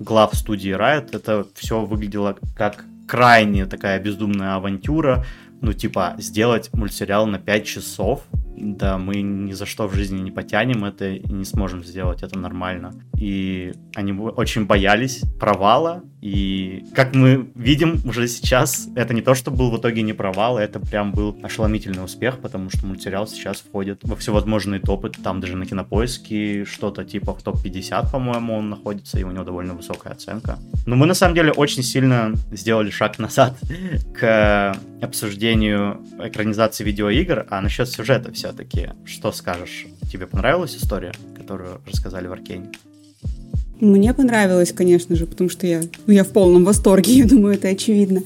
[0.00, 5.26] глав студии Riot это все выглядело как крайне такая бездумная авантюра,
[5.60, 8.22] ну, типа, сделать мультсериал на 5 часов,
[8.56, 12.38] да, мы ни за что в жизни не потянем это и не сможем сделать это
[12.38, 12.92] нормально.
[13.18, 19.50] И они очень боялись провала, и как мы видим уже сейчас, это не то, что
[19.50, 24.00] был в итоге не провал, это прям был ошеломительный успех, потому что мультсериал сейчас входит
[24.04, 29.22] во всевозможные топы, там даже на кинопоиске что-то типа в топ-50, по-моему, он находится, и
[29.22, 30.58] у него довольно высокая оценка.
[30.86, 33.58] Но мы на самом деле очень сильно сделали шаг назад
[34.18, 39.86] к обсуждению экранизации видеоигр, а насчет сюжета все-таки, что скажешь?
[40.12, 42.68] Тебе понравилась история, которую рассказали в Аркейне?
[43.80, 47.68] Мне понравилось, конечно же, потому что я, ну, я в полном восторге, я думаю, это
[47.68, 48.22] очевидно.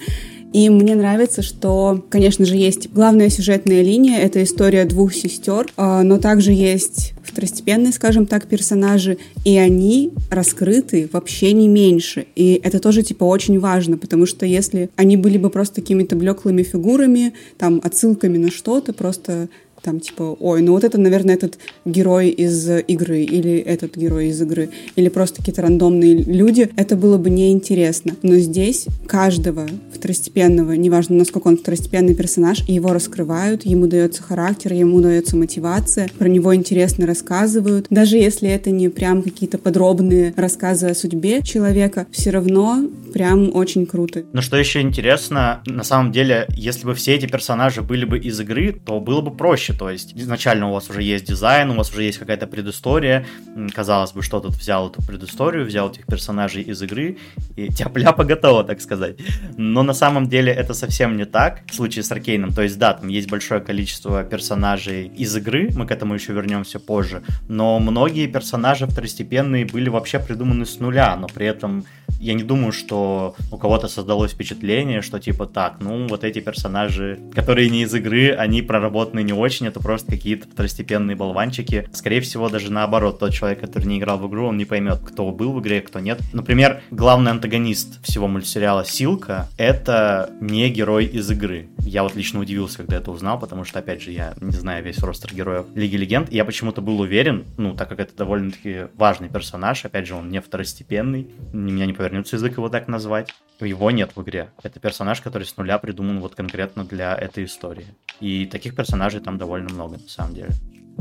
[0.52, 6.02] И мне нравится, что, конечно же, есть главная сюжетная линия, это история двух сестер, а,
[6.02, 12.26] но также есть второстепенные, скажем так, персонажи, и они раскрыты вообще не меньше.
[12.34, 16.62] И это тоже, типа, очень важно, потому что если они были бы просто какими-то блеклыми
[16.62, 19.50] фигурами, там, отсылками на что-то, просто
[19.82, 24.40] там типа, ой, ну вот это, наверное, этот герой из игры, или этот герой из
[24.40, 28.16] игры, или просто какие-то рандомные люди, это было бы неинтересно.
[28.22, 35.00] Но здесь каждого второстепенного, неважно, насколько он второстепенный персонаж, его раскрывают, ему дается характер, ему
[35.00, 37.86] дается мотивация, про него интересно рассказывают.
[37.90, 43.86] Даже если это не прям какие-то подробные рассказы о судьбе человека, все равно прям очень
[43.86, 44.24] круто.
[44.32, 48.38] Но что еще интересно, на самом деле, если бы все эти персонажи были бы из
[48.40, 49.67] игры, то было бы проще.
[49.72, 53.26] То есть изначально у вас уже есть дизайн, у вас уже есть какая-то предыстория.
[53.74, 57.18] Казалось бы, что тут взял эту предысторию, взял этих персонажей из игры,
[57.56, 59.16] и тяп-ляпа готово, так сказать.
[59.56, 62.52] Но на самом деле это совсем не так в случае с Аркейном.
[62.52, 66.78] То есть да, там есть большое количество персонажей из игры, мы к этому еще вернемся
[66.78, 71.84] позже, но многие персонажи второстепенные были вообще придуманы с нуля, но при этом
[72.20, 77.18] я не думаю, что у кого-то создалось впечатление, что типа так, ну вот эти персонажи,
[77.34, 81.88] которые не из игры, они проработаны не очень, это просто какие-то второстепенные болванчики.
[81.92, 85.30] Скорее всего, даже наоборот, тот человек, который не играл в игру, он не поймет, кто
[85.30, 86.20] был в игре, кто нет.
[86.32, 91.68] Например, главный антагонист всего мультсериала Силка— это не герой из игры.
[91.78, 94.98] Я вот лично удивился, когда это узнал, потому что, опять же, я не знаю весь
[94.98, 99.28] ростер героев Лиги Легенд, и я почему-то был уверен, ну, так как это довольно-таки важный
[99.28, 103.34] персонаж, опять же, он не второстепенный, меня не повернется язык его так назвать.
[103.60, 104.50] Его нет в игре.
[104.62, 107.86] Это персонаж, который с нуля придуман вот конкретно для этой истории.
[108.20, 110.50] И таких персонажей там довольно много, на самом деле.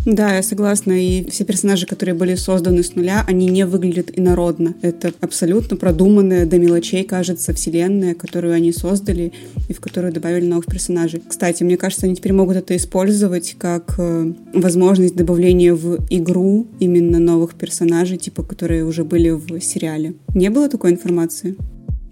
[0.06, 0.94] Да, я согласна.
[0.94, 4.76] И все персонажи, которые были созданы с нуля, они не выглядят инородно.
[4.82, 9.34] Это абсолютно продуманная до мелочей, кажется, вселенная, которую они создали
[9.68, 11.22] и в которую добавили новых персонажей.
[11.28, 17.20] Кстати, мне кажется, они теперь могут это использовать как э, возможность добавления в игру именно
[17.20, 20.14] новых персонажей, типа, которые уже были в сериале.
[20.34, 21.58] Не было такой информации?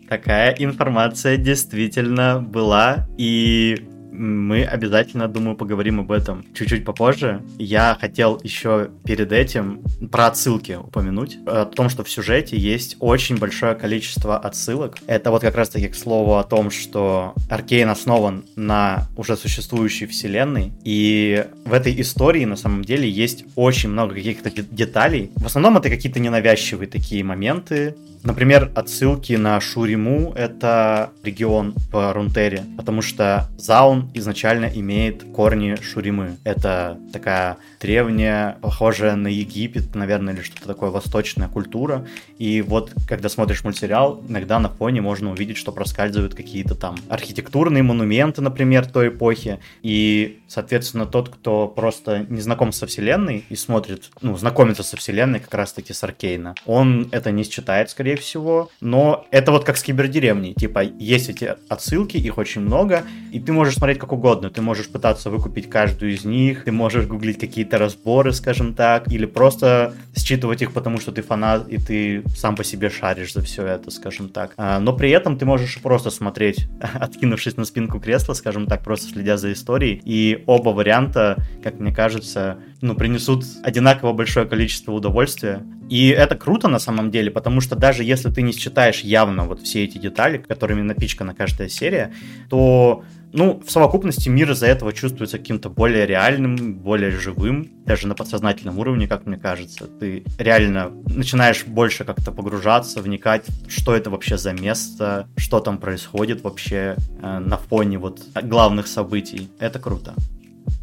[0.10, 3.86] Такая информация действительно была, и
[4.18, 7.42] мы обязательно, думаю, поговорим об этом чуть-чуть попозже.
[7.58, 11.38] Я хотел еще перед этим про отсылки упомянуть.
[11.46, 14.98] О том, что в сюжете есть очень большое количество отсылок.
[15.08, 20.72] Это вот как раз-таки к слову о том, что Аркейн основан на уже существующей вселенной.
[20.84, 25.32] И в этой истории на самом деле есть очень много каких-то деталей.
[25.36, 32.64] В основном это какие-то ненавязчивые такие моменты, Например, отсылки на Шуриму— это регион в Рунтере,
[32.76, 36.38] потому что Заун изначально имеет корни Шуримы.
[36.44, 42.08] Это такая древняя, похожая на Египет, наверное, или что-то такое восточная культура.
[42.40, 47.84] И вот, когда смотришь мультсериал, иногда на фоне можно увидеть, что проскальзывают какие-то там архитектурные
[47.84, 49.60] монументы, например, той эпохи.
[49.84, 55.40] И, соответственно, тот, кто просто не знаком со вселенной и смотрит, ну, знакомится со вселенной
[55.40, 58.70] как раз-таки с Аркейна, он это не считает, скорее всего.
[58.82, 60.54] Но это вот как с кибердеревней.
[60.54, 64.50] Типа, есть эти отсылки, их очень много, и ты можешь смотреть как угодно.
[64.50, 69.26] Ты можешь пытаться выкупить каждую из них, ты можешь гуглить какие-то разборы, скажем так, или
[69.26, 73.66] просто считывать их, потому что ты фанат, и ты сам по себе шаришь за все
[73.66, 74.54] это, скажем так.
[74.58, 79.12] А, но при этом ты можешь просто смотреть, откинувшись на спинку кресла, скажем так, просто
[79.12, 85.64] следя за историей, и оба варианта, как мне кажется, ну, принесут одинаково большое количество удовольствия.
[85.90, 89.62] И это круто на самом деле, потому что даже если ты не считаешь явно вот
[89.62, 92.14] все эти детали, которыми напичкана каждая серия,
[92.50, 93.04] то
[93.36, 98.80] ну, в совокупности мир из-за этого чувствуется каким-то более реальным, более живым, даже на подсознательном
[98.80, 99.88] уровне, как мне кажется.
[99.88, 106.44] Ты реально начинаешь больше как-то погружаться, вникать, что это вообще за место, что там происходит
[106.44, 109.50] вообще э, на фоне вот главных событий.
[109.60, 110.14] Это круто.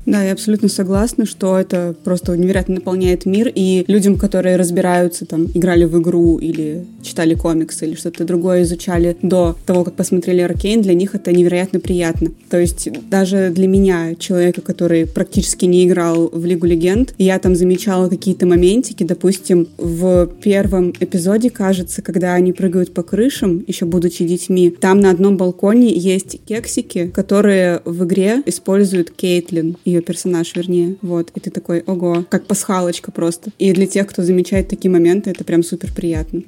[0.04, 5.46] Да, я абсолютно согласна, что это просто невероятно наполняет мир, и людям, которые разбираются, там,
[5.54, 10.82] играли в игру или читали комиксы или что-то другое изучали до того, как посмотрели Аркейн,
[10.82, 12.30] для них это невероятно приятно.
[12.50, 17.54] То есть даже для меня, человека, который практически не играл в Лигу Легенд, я там
[17.54, 24.24] замечала какие-то моментики, допустим, в первом эпизоде, кажется, когда они прыгают по крышам, еще будучи
[24.24, 30.96] детьми, там на одном балконе есть кексики, которые в игре используют Кейтлин, ее персонаж, вернее.
[31.02, 31.30] Вот.
[31.34, 33.50] И ты такой, ого, как пасхалочка просто.
[33.58, 36.42] И для тех, кто замечает такие моменты, это прям супер приятно.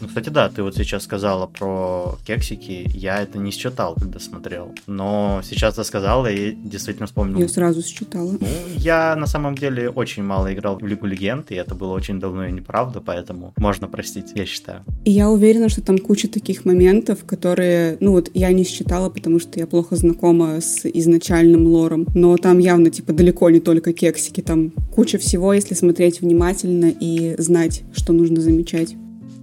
[0.00, 4.72] Ну, кстати, да, ты вот сейчас сказала про кексики, я это не считал, когда смотрел,
[4.86, 7.38] но сейчас ты сказала и действительно вспомнил.
[7.38, 8.32] Я сразу считала.
[8.32, 12.20] Ну, я на самом деле очень мало играл в Лигу Легенд, и это было очень
[12.20, 14.84] давно и неправда, поэтому можно простить, я считаю.
[15.04, 19.38] И я уверена, что там куча таких моментов, которые, ну вот я не считала, потому
[19.38, 24.40] что я плохо знакома с изначальным лором, но там явно типа далеко не только кексики,
[24.40, 28.96] там куча всего, если смотреть внимательно и знать, что нужно замечать.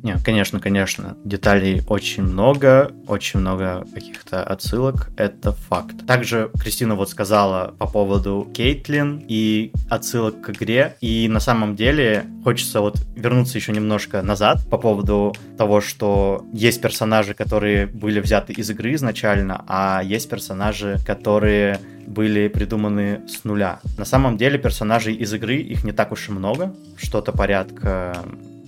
[0.03, 6.07] Не, конечно, конечно, деталей очень много, очень много каких-то отсылок, это факт.
[6.07, 12.25] Также Кристина вот сказала по поводу Кейтлин и отсылок к игре, и на самом деле
[12.43, 18.53] хочется вот вернуться еще немножко назад по поводу того, что есть персонажи, которые были взяты
[18.53, 23.79] из игры изначально, а есть персонажи, которые были придуманы с нуля.
[23.99, 28.17] На самом деле персонажей из игры их не так уж и много, что-то порядка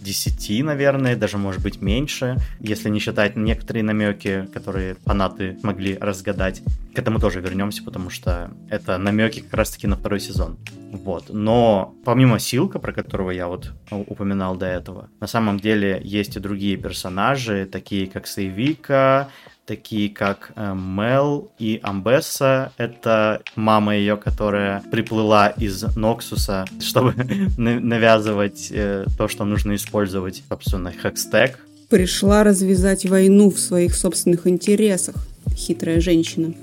[0.03, 6.61] 10, наверное, даже может быть меньше, если не считать некоторые намеки, которые фанаты могли разгадать.
[6.93, 10.57] К этому тоже вернемся, потому что это намеки как раз-таки на второй сезон.
[10.91, 11.29] Вот.
[11.29, 16.39] Но помимо Силка, про которого я вот упоминал до этого, на самом деле есть и
[16.39, 19.29] другие персонажи, такие как Сейвика,
[19.65, 22.71] такие как э, Мел и Амбесса.
[22.77, 27.13] Это мама ее, которая приплыла из Ноксуса, чтобы
[27.57, 31.59] навязывать э, то, что нужно использовать, собственно, хекстек.
[31.89, 35.15] Пришла развязать войну в своих собственных интересах.
[35.55, 36.53] Хитрая женщина.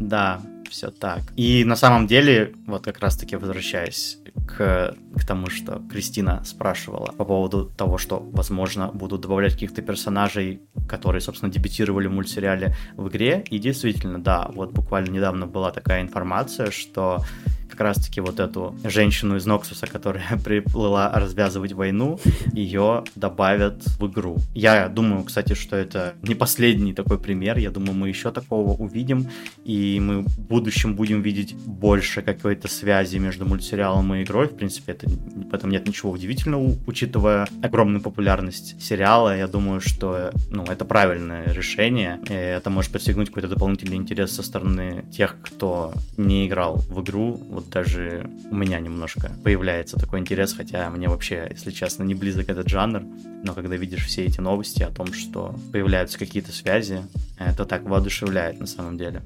[0.00, 1.20] Да, все так.
[1.36, 7.24] И на самом деле, вот как раз-таки возвращаясь к, к тому, что Кристина спрашивала по
[7.24, 13.44] поводу того, что, возможно, будут добавлять каких-то персонажей, которые, собственно, дебютировали в мультсериале в игре.
[13.50, 17.24] И действительно, да, вот буквально недавно была такая информация, что
[17.72, 22.20] как раз-таки вот эту женщину из Ноксуса, которая приплыла развязывать войну,
[22.52, 24.36] ее добавят в игру.
[24.54, 27.56] Я думаю, кстати, что это не последний такой пример.
[27.56, 29.28] Я думаю, мы еще такого увидим,
[29.64, 34.48] и мы в будущем будем видеть больше какой-то связи между мультсериалом и игрой.
[34.48, 39.36] В принципе, это, в этом нет ничего удивительного, учитывая огромную популярность сериала.
[39.36, 42.20] Я думаю, что ну, это правильное решение.
[42.28, 47.40] И это может подстегнуть какой-то дополнительный интерес со стороны тех, кто не играл в игру.
[47.48, 52.14] Вот вот даже у меня немножко появляется такой интерес, хотя мне вообще, если честно, не
[52.14, 53.02] близок этот жанр,
[53.44, 57.02] но когда видишь все эти новости о том, что появляются какие-то связи,
[57.38, 59.22] это так воодушевляет на самом деле.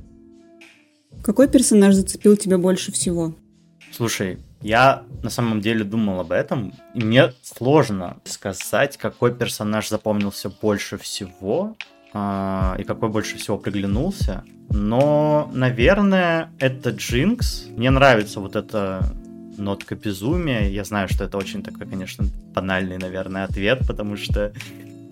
[1.22, 3.34] Какой персонаж зацепил тебя больше всего?
[3.92, 10.50] Слушай, я на самом деле думал об этом, и мне сложно сказать, какой персонаж запомнился
[10.50, 11.76] больше всего,
[12.78, 14.44] и какой больше всего приглянулся.
[14.70, 17.66] Но, наверное, это Джинкс.
[17.76, 19.04] Мне нравится вот эта
[19.58, 20.68] нотка безумия.
[20.68, 24.52] Я знаю, что это очень такой, конечно, банальный, наверное, ответ, потому что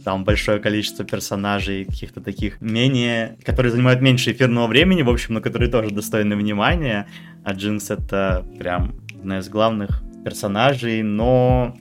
[0.05, 5.41] там большое количество персонажей, каких-то таких менее, которые занимают меньше эфирного времени, в общем, но
[5.41, 7.07] которые тоже достойны внимания.
[7.43, 11.75] А Джинкс это прям одна из главных персонажей, но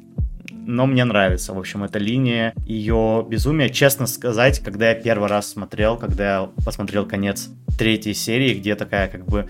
[0.66, 3.70] но мне нравится, в общем, эта линия, ее безумие.
[3.70, 9.07] Честно сказать, когда я первый раз смотрел, когда я посмотрел конец третьей серии, где такая
[9.07, 9.49] как бы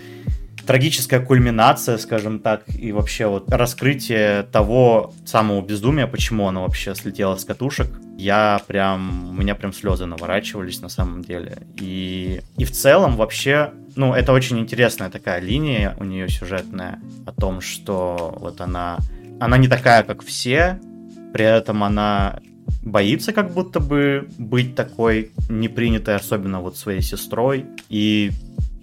[0.65, 7.35] трагическая кульминация, скажем так, и вообще вот раскрытие того самого безумия, почему оно вообще слетело
[7.35, 7.87] с катушек,
[8.17, 11.57] я прям, у меня прям слезы наворачивались на самом деле.
[11.79, 17.31] И, и в целом вообще, ну, это очень интересная такая линия у нее сюжетная о
[17.31, 18.97] том, что вот она,
[19.39, 20.79] она не такая, как все,
[21.33, 22.39] при этом она
[22.81, 28.31] боится как будто бы быть такой непринятой, особенно вот своей сестрой, и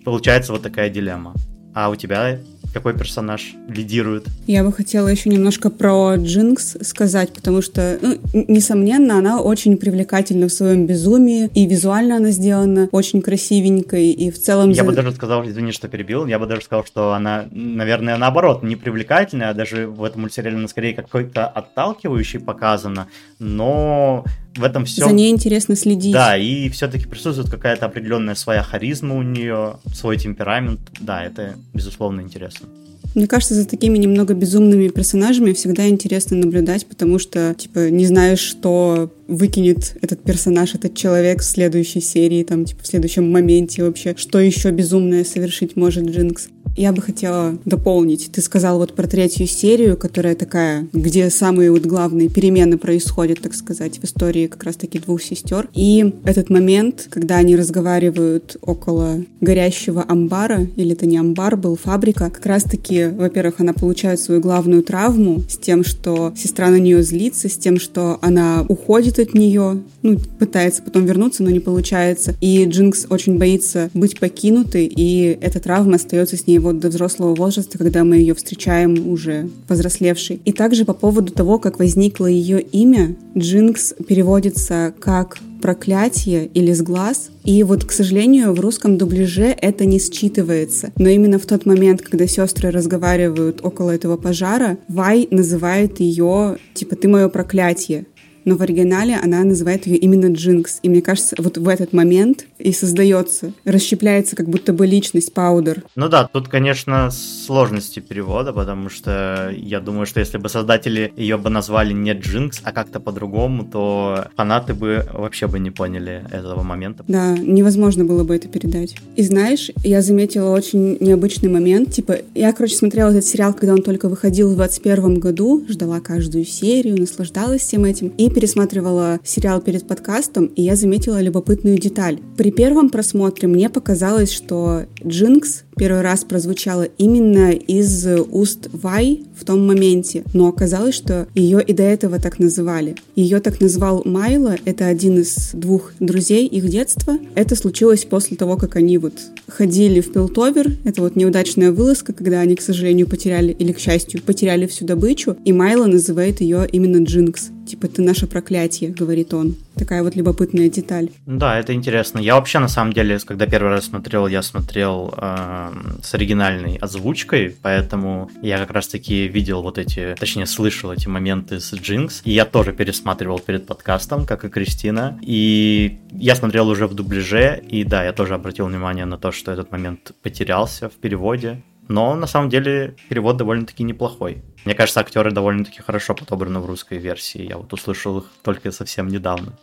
[0.05, 1.35] получается вот такая дилемма.
[1.75, 2.39] А у тебя
[2.73, 4.27] какой персонаж лидирует?
[4.47, 10.49] Я бы хотела еще немножко про Джинкс сказать, потому что, ну, несомненно, она очень привлекательна
[10.49, 14.71] в своем безумии, и визуально она сделана очень красивенькой, и в целом...
[14.71, 18.63] Я бы даже сказал, извини, что перебил, я бы даже сказал, что она, наверное, наоборот,
[18.63, 23.09] не привлекательная, а даже в этом мультсериале она скорее какой-то отталкивающий показана,
[23.39, 24.25] но
[24.57, 25.05] в этом все.
[25.05, 26.13] За ней интересно следить.
[26.13, 30.81] Да, и все-таки присутствует какая-то определенная своя харизма у нее, свой темперамент.
[31.01, 32.69] Да, это безусловно интересно.
[33.15, 38.39] Мне кажется, за такими немного безумными персонажами всегда интересно наблюдать, потому что, типа, не знаешь,
[38.39, 44.15] что выкинет этот персонаж, этот человек в следующей серии, там, типа, в следующем моменте вообще,
[44.17, 46.49] что еще безумное совершить может Джинкс.
[46.77, 48.31] Я бы хотела дополнить.
[48.33, 53.55] Ты сказал вот про третью серию, которая такая, где самые вот главные перемены происходят, так
[53.55, 55.69] сказать, в истории как раз-таки двух сестер.
[55.75, 62.31] И этот момент, когда они разговаривают около горящего амбара, или это не амбар был, фабрика,
[62.31, 67.49] как раз-таки, во-первых, она получает свою главную травму с тем, что сестра на нее злится,
[67.49, 72.35] с тем, что она уходит от нее, ну, пытается потом вернуться, но не получается.
[72.41, 77.35] И Джинкс очень боится быть покинутой, и эта травма остается с ней вот до взрослого
[77.35, 80.41] возраста, когда мы ее встречаем уже повзрослевшей.
[80.45, 86.83] И также по поводу того, как возникло ее имя, Джинкс переводится как проклятие или с
[86.83, 87.31] глаз.
[87.45, 90.91] И вот, к сожалению, в русском дубляже это не считывается.
[90.97, 96.97] Но именно в тот момент, когда сестры разговаривают около этого пожара, Вай называет ее, типа,
[96.97, 98.07] ты мое проклятие
[98.45, 100.81] но в оригинале она называет ее именно Джинкс.
[100.83, 105.83] И мне кажется, вот в этот момент и создается, расщепляется как будто бы личность Паудер.
[105.97, 111.37] Ну да, тут, конечно, сложности перевода, потому что я думаю, что если бы создатели ее
[111.37, 116.63] бы назвали не Джинкс, а как-то по-другому, то фанаты бы вообще бы не поняли этого
[116.63, 117.05] момента.
[117.09, 118.97] Да, невозможно было бы это передать.
[119.17, 121.93] И знаешь, я заметила очень необычный момент.
[121.93, 126.45] Типа, я, короче, смотрела этот сериал, когда он только выходил в 21 году, ждала каждую
[126.45, 128.09] серию, наслаждалась всем этим.
[128.17, 132.21] И пересматривала сериал перед подкастом, и я заметила любопытную деталь.
[132.37, 139.47] При первом просмотре мне показалось, что Джинкс первый раз прозвучала именно из уст Вай в
[139.47, 142.97] том моменте, но оказалось, что ее и до этого так называли.
[143.17, 147.17] Ее так назвал Майло, это один из двух друзей их детства.
[147.35, 149.15] Это случилось после того, как они вот
[149.49, 154.21] ходили в Пилтовер, это вот неудачная вылазка, когда они, к сожалению, потеряли, или к счастью,
[154.21, 157.49] потеряли всю добычу, и Майло называет ее именно Джинкс.
[157.67, 159.55] Типа, ты наше проклятие, говорит он.
[159.81, 161.09] Такая вот любопытная деталь.
[161.25, 162.19] Да, это интересно.
[162.19, 165.73] Я вообще, на самом деле, когда первый раз смотрел, я смотрел э,
[166.03, 171.73] с оригинальной озвучкой, поэтому я как раз-таки видел вот эти, точнее, слышал эти моменты с
[171.73, 176.93] Джинкс, и я тоже пересматривал перед подкастом, как и Кристина, и я смотрел уже в
[176.93, 181.63] дубляже, и да, я тоже обратил внимание на то, что этот момент потерялся в переводе,
[181.89, 184.43] но на самом деле перевод довольно-таки неплохой.
[184.67, 187.49] Мне кажется, актеры довольно-таки хорошо подобраны в русской версии.
[187.49, 189.55] Я вот услышал их только совсем недавно.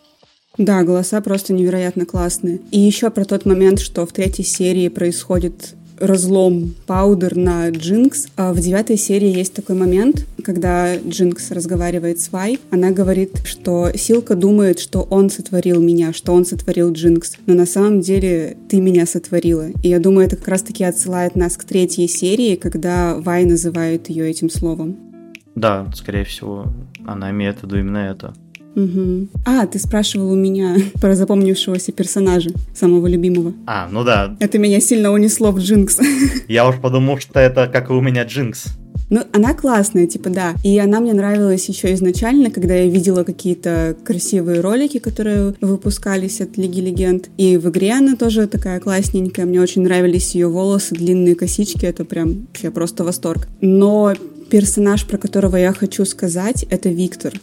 [0.58, 2.60] Да, голоса просто невероятно классные.
[2.72, 8.28] И еще про тот момент, что в третьей серии происходит разлом Паудер на Джинкс.
[8.36, 12.60] А в девятой серии есть такой момент, когда Джинкс разговаривает с Вай.
[12.72, 17.34] Она говорит, что Силка думает, что он сотворил меня, что он сотворил Джинкс.
[17.46, 19.70] Но на самом деле ты меня сотворила.
[19.84, 24.30] И я думаю, это как раз-таки отсылает нас к третьей серии, когда Вай называет ее
[24.30, 24.98] этим словом.
[25.56, 26.68] Да, скорее всего,
[27.06, 28.36] она имеет в виду именно это.
[28.76, 29.30] Угу.
[29.46, 33.54] А, ты спрашивал у меня про запомнившегося персонажа, самого любимого.
[33.66, 34.36] А, ну да.
[34.40, 36.00] Это меня сильно унесло в Джинкс.
[36.48, 38.66] Я уж подумал, что это как и у меня Джинкс.
[39.10, 40.56] Ну, она классная, типа, да.
[40.64, 46.58] И она мне нравилась еще изначально, когда я видела какие-то красивые ролики, которые выпускались от
[46.58, 47.30] Лиги Легенд.
[47.38, 49.46] И в игре она тоже такая классненькая.
[49.46, 51.86] Мне очень нравились ее волосы, длинные косички.
[51.86, 53.48] Это прям вообще просто восторг.
[53.62, 54.14] Но
[54.50, 57.34] персонаж, про которого я хочу сказать, это Виктор.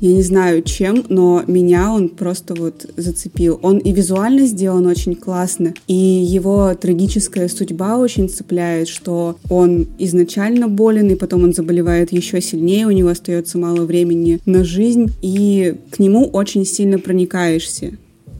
[0.00, 3.58] Я не знаю чем, но меня он просто вот зацепил.
[3.62, 10.68] Он и визуально сделан очень классно, и его трагическая судьба очень цепляет, что он изначально
[10.68, 15.74] болен, и потом он заболевает еще сильнее, у него остается мало времени на жизнь, и
[15.90, 17.92] к нему очень сильно проникаешься.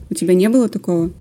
[0.09, 1.11] У тебя не было такого?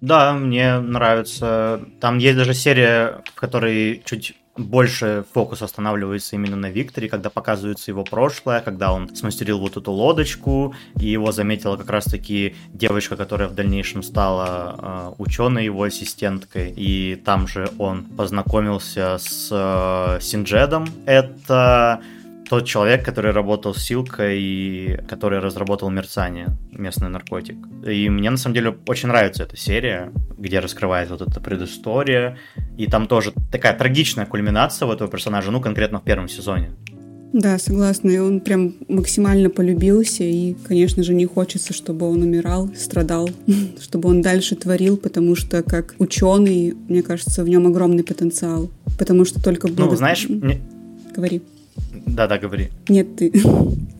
[0.00, 1.80] Да, мне нравится.
[2.00, 7.90] Там есть даже серия, в которой чуть больше фокус останавливается именно на Викторе, когда показывается
[7.90, 13.48] его прошлое, когда он смастерил вот эту лодочку, и его заметила как раз-таки девочка, которая
[13.48, 20.86] в дальнейшем стала э, ученой его ассистенткой, и там же он познакомился с э, Синджедом.
[21.06, 22.00] Это
[22.48, 27.56] тот человек, который работал с Силкой и который разработал мерцание, местный наркотик.
[27.86, 32.38] И мне на самом деле очень нравится эта серия, где раскрывается вот эта предыстория.
[32.76, 36.70] И там тоже такая трагичная кульминация у этого персонажа, ну, конкретно в первом сезоне.
[37.32, 38.10] Да, согласна.
[38.10, 40.24] И он прям максимально полюбился.
[40.24, 43.28] И, конечно же, не хочется, чтобы он умирал, страдал,
[43.80, 48.70] чтобы он дальше творил, потому что как ученый, мне кажется, в нем огромный потенциал.
[48.98, 49.90] Потому что только благодаря...
[49.90, 50.60] Ну, знаешь, мне...
[51.14, 51.42] Говори.
[52.14, 52.70] Да-да, говори.
[52.88, 53.32] Нет, ты.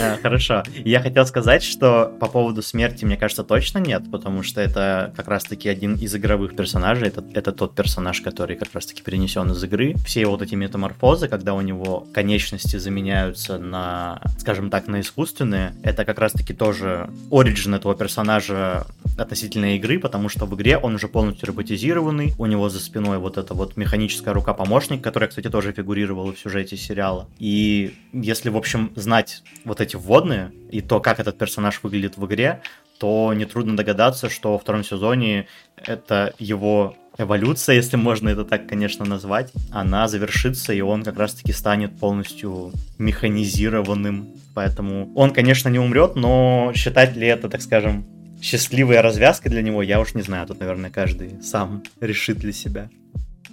[0.00, 0.62] А, хорошо.
[0.84, 5.28] Я хотел сказать, что по поводу смерти, мне кажется, точно нет, потому что это как
[5.28, 7.08] раз-таки один из игровых персонажей.
[7.08, 9.94] Это, это тот персонаж, который как раз-таки перенесен из игры.
[10.04, 16.04] Все вот эти метаморфозы, когда у него конечности заменяются на, скажем так, на искусственные, это
[16.04, 21.48] как раз-таки тоже оригин этого персонажа относительно игры, потому что в игре он уже полностью
[21.48, 26.38] роботизированный, у него за спиной вот эта вот механическая рука-помощник, которая, кстати, тоже фигурировала в
[26.38, 27.28] сюжете сериала.
[27.38, 32.18] И если, в общем, знать знать вот эти вводные и то, как этот персонаж выглядит
[32.18, 32.60] в игре,
[32.98, 35.46] то нетрудно догадаться, что во втором сезоне
[35.76, 41.52] это его эволюция, если можно это так, конечно, назвать, она завершится, и он как раз-таки
[41.52, 44.34] станет полностью механизированным.
[44.54, 48.04] Поэтому он, конечно, не умрет, но считать ли это, так скажем,
[48.42, 50.46] счастливой развязкой для него, я уж не знаю.
[50.46, 52.90] Тут, наверное, каждый сам решит для себя.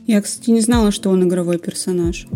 [0.08, 2.28] Я, кстати, не знала, что он игровой персонаж.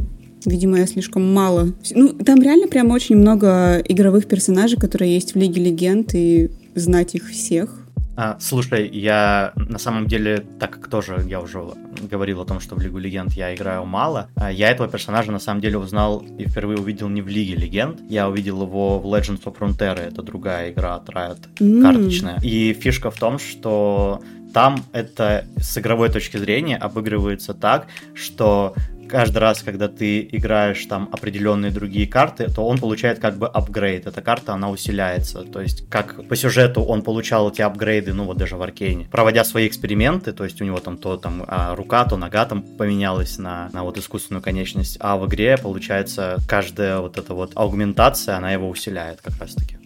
[0.45, 1.73] Видимо, я слишком мало.
[1.91, 7.15] Ну, там реально прям очень много игровых персонажей, которые есть в Лиге Легенд, и знать
[7.15, 7.87] их всех.
[8.19, 11.61] А, слушай, я на самом деле, так как тоже я уже
[12.01, 15.37] говорил о том, что в Лигу Легенд я играю мало, а, я этого персонажа на
[15.37, 19.43] самом деле узнал и впервые увидел не в Лиге Легенд, я увидел его в Legends
[19.43, 21.81] of Frontera, это другая игра от Riot, mm.
[21.83, 22.39] карточная.
[22.41, 27.85] И фишка в том, что там это с игровой точки зрения обыгрывается так,
[28.15, 28.73] что
[29.07, 34.07] каждый раз, когда ты играешь там определенные другие карты, то он получает как бы апгрейд.
[34.07, 35.43] Эта карта, она усиляется.
[35.43, 39.43] То есть, как по сюжету он получал эти апгрейды, ну вот даже в Аркейне, проводя
[39.43, 43.37] свои эксперименты, то есть у него там то там а, рука, то нога там поменялась
[43.37, 48.51] на, на вот искусственную конечность, а в игре, получается, каждая вот эта вот аугментация, она
[48.51, 49.77] его усиляет как раз-таки.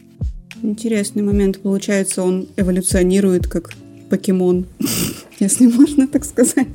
[0.63, 1.61] Интересный момент.
[1.61, 3.71] Получается, он эволюционирует как
[4.09, 4.65] покемон,
[5.39, 6.67] если можно так сказать.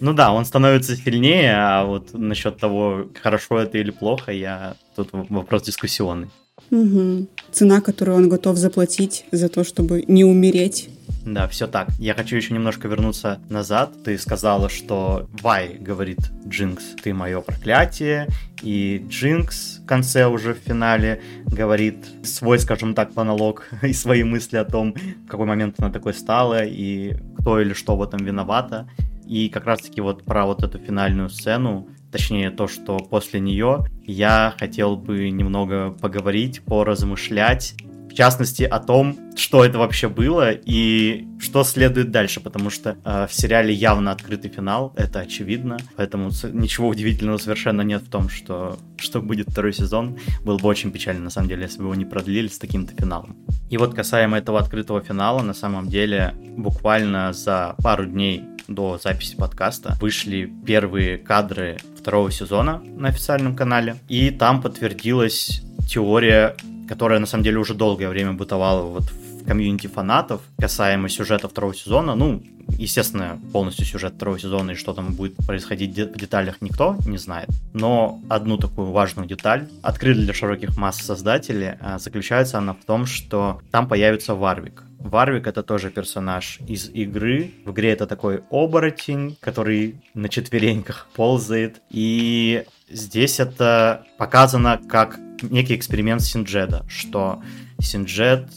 [0.00, 5.08] Ну да, он становится сильнее, а вот насчет того, хорошо это или плохо, я тут
[5.12, 6.28] вопрос дискуссионный.
[6.70, 7.26] Угу.
[7.50, 10.90] Цена, которую он готов заплатить за то, чтобы не умереть.
[11.24, 11.88] Да, все так.
[11.98, 13.92] Я хочу еще немножко вернуться назад.
[14.04, 18.28] Ты сказала, что Вай говорит Джинкс, ты мое проклятие.
[18.62, 24.56] И Джинкс в конце уже в финале говорит свой, скажем так, монолог и свои мысли
[24.56, 28.88] о том, в какой момент она такой стала и кто или что в этом виновата.
[29.28, 34.54] И как раз-таки вот про вот эту финальную сцену, точнее то, что после нее, я
[34.58, 37.74] хотел бы немного поговорить, поразмышлять,
[38.08, 43.26] в частности о том, что это вообще было и что следует дальше, потому что э,
[43.28, 48.78] в сериале явно открытый финал, это очевидно, поэтому ничего удивительного совершенно нет в том, что,
[48.96, 50.18] что будет второй сезон.
[50.42, 53.36] Было бы очень печально, на самом деле, если бы его не продлили с таким-то финалом.
[53.68, 59.34] И вот касаемо этого открытого финала, на самом деле, буквально за пару дней до записи
[59.36, 59.96] подкаста.
[60.00, 66.54] Вышли первые кадры второго сезона на официальном канале, и там подтвердилась теория,
[66.86, 69.10] которая на самом деле уже долгое время бытовала вот
[69.48, 72.14] комьюнити фанатов касаемо сюжета второго сезона.
[72.14, 72.42] Ну,
[72.78, 77.48] естественно, полностью сюжет второго сезона и что там будет происходить в деталях никто не знает.
[77.72, 81.72] Но одну такую важную деталь открыли для широких масс создателей.
[81.80, 84.84] А заключается она в том, что там появится Варвик.
[84.98, 87.50] Варвик это тоже персонаж из игры.
[87.64, 91.80] В игре это такой оборотень, который на четвереньках ползает.
[91.88, 97.40] И здесь это показано как некий эксперимент Синджеда, что
[97.80, 98.48] Синджед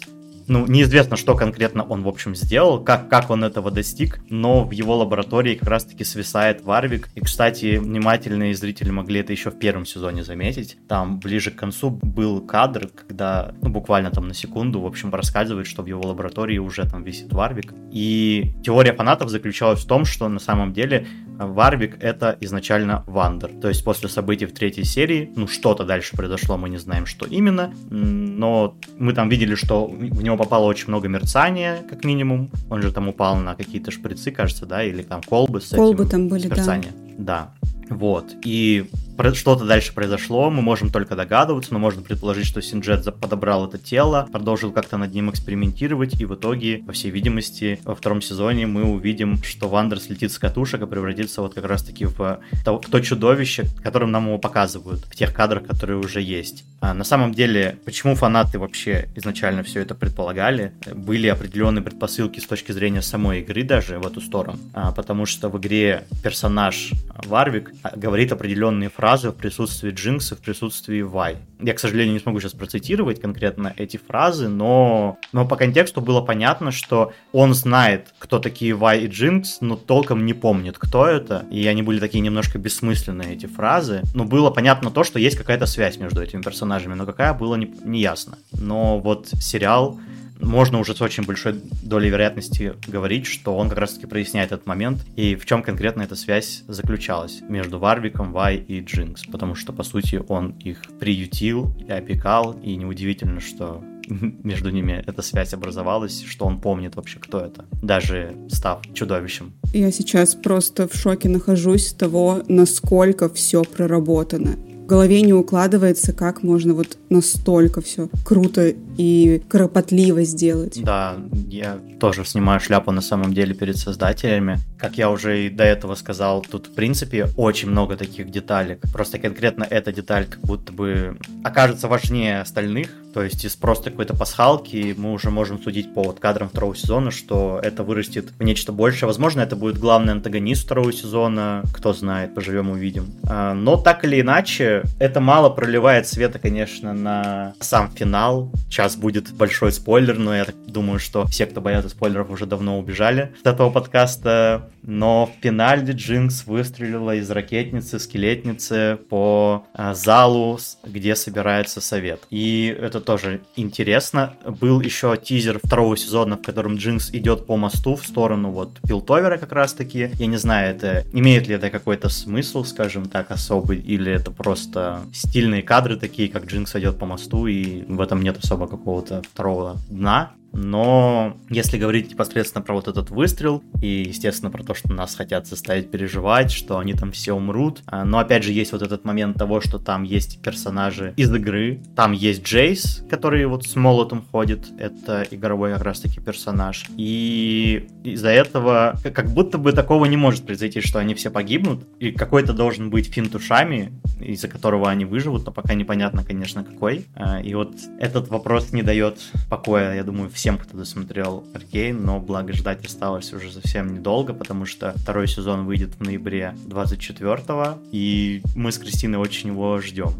[0.51, 4.71] ну, неизвестно, что конкретно он, в общем, сделал, как, как он этого достиг, но в
[4.71, 7.07] его лаборатории как раз-таки свисает Варвик.
[7.15, 10.77] И, кстати, внимательные зрители могли это еще в первом сезоне заметить.
[10.89, 15.67] Там ближе к концу был кадр, когда, ну, буквально там на секунду, в общем, рассказывает,
[15.67, 17.73] что в его лаборатории уже там висит Варвик.
[17.89, 23.51] И теория фанатов заключалась в том, что на самом деле Варвик это изначально Вандер.
[23.61, 27.25] То есть после событий в третьей серии, ну, что-то дальше произошло, мы не знаем, что
[27.25, 32.49] именно, но мы там видели, что в него попало очень много мерцания, как минимум.
[32.69, 36.11] Он же там упал на какие-то шприцы, кажется, да, или там колбы с колбы этим
[36.11, 36.81] там были, да.
[37.17, 37.51] Да.
[37.89, 38.33] Вот.
[38.43, 38.89] И
[39.33, 44.27] что-то дальше произошло, мы можем только догадываться, но можно предположить, что Синджед подобрал это тело,
[44.31, 48.83] продолжил как-то над ним экспериментировать, и в итоге, по всей видимости, во втором сезоне мы
[48.83, 52.99] увидим, что Вандер слетит с катушек и превратится вот как раз-таки в то, в то
[52.99, 56.63] чудовище, которым нам его показывают, в тех кадрах, которые уже есть.
[56.81, 60.73] А на самом деле, почему фанаты вообще изначально все это предполагали?
[60.91, 65.49] Были определенные предпосылки с точки зрения самой игры даже в эту сторону, а, потому что
[65.49, 66.91] в игре персонаж
[67.25, 71.39] Варвик а, говорит определенные фразы, фразы в присутствии Джинкса, в присутствии Вай.
[71.59, 76.21] Я, к сожалению, не смогу сейчас процитировать конкретно эти фразы, но, но по контексту было
[76.21, 81.45] понятно, что он знает, кто такие Вай и Джинкс, но толком не помнит, кто это,
[81.51, 84.03] и они были такие немножко бессмысленные, эти фразы.
[84.13, 87.69] Но было понятно то, что есть какая-то связь между этими персонажами, но какая, было не,
[87.83, 88.37] не ясно.
[88.53, 89.99] Но вот сериал
[90.41, 95.05] можно уже с очень большой долей вероятности говорить, что он как раз-таки проясняет этот момент
[95.15, 99.83] и в чем конкретно эта связь заключалась между Варвиком, Вай и Джинкс, потому что, по
[99.83, 103.83] сути, он их приютил и опекал, и неудивительно, что
[104.43, 109.53] между ними эта связь образовалась, что он помнит вообще, кто это, даже став чудовищем.
[109.73, 114.57] Я сейчас просто в шоке нахожусь с того, насколько все проработано
[114.91, 120.83] голове не укладывается, как можно вот настолько все круто и кропотливо сделать.
[120.83, 121.15] Да,
[121.47, 124.57] я тоже снимаю шляпу на самом деле перед создателями.
[124.77, 128.81] Как я уже и до этого сказал, тут в принципе очень много таких деталек.
[128.91, 134.15] Просто конкретно эта деталь как будто бы окажется важнее остальных, то есть из просто какой-то
[134.15, 138.71] пасхалки мы уже можем судить по вот кадрам второго сезона, что это вырастет в нечто
[138.71, 139.07] большее.
[139.07, 143.07] Возможно, это будет главный антагонист второго сезона, кто знает, поживем увидим.
[143.27, 148.51] А, но так или иначе, это мало проливает света, конечно, на сам финал.
[148.69, 152.79] Сейчас будет большой спойлер, но я так думаю, что все, кто боятся спойлеров, уже давно
[152.79, 154.69] убежали с этого подкаста.
[154.83, 162.21] Но в финале Джинкс выстрелила из ракетницы, скелетницы по а, залу, где собирается совет.
[162.29, 164.33] И это тоже интересно.
[164.45, 169.37] Был еще тизер второго сезона, в котором Джинкс идет по мосту в сторону вот Пилтовера
[169.37, 170.11] как раз таки.
[170.13, 175.01] Я не знаю, это имеет ли это какой-то смысл, скажем так, особый, или это просто
[175.13, 179.77] стильные кадры такие, как Джинкс идет по мосту, и в этом нет особо какого-то второго
[179.89, 180.31] дна.
[180.53, 185.47] Но если говорить непосредственно про вот этот выстрел, и, естественно, про то, что нас хотят
[185.47, 189.37] заставить переживать, что они там все умрут, а, но опять же есть вот этот момент
[189.37, 194.67] того, что там есть персонажи из игры, там есть Джейс, который вот с молотом ходит,
[194.77, 200.81] это игровой как раз-таки персонаж, и из-за этого как будто бы такого не может произойти,
[200.81, 205.51] что они все погибнут, и какой-то должен быть финт ушами, из-за которого они выживут, но
[205.51, 207.05] пока непонятно, конечно, какой.
[207.15, 212.19] А, и вот этот вопрос не дает покоя, я думаю, всем, кто досмотрел Аркейн, но
[212.19, 218.41] благо ждать осталось уже совсем недолго, потому что второй сезон выйдет в ноябре 24 и
[218.55, 220.13] мы с Кристиной очень его ждем.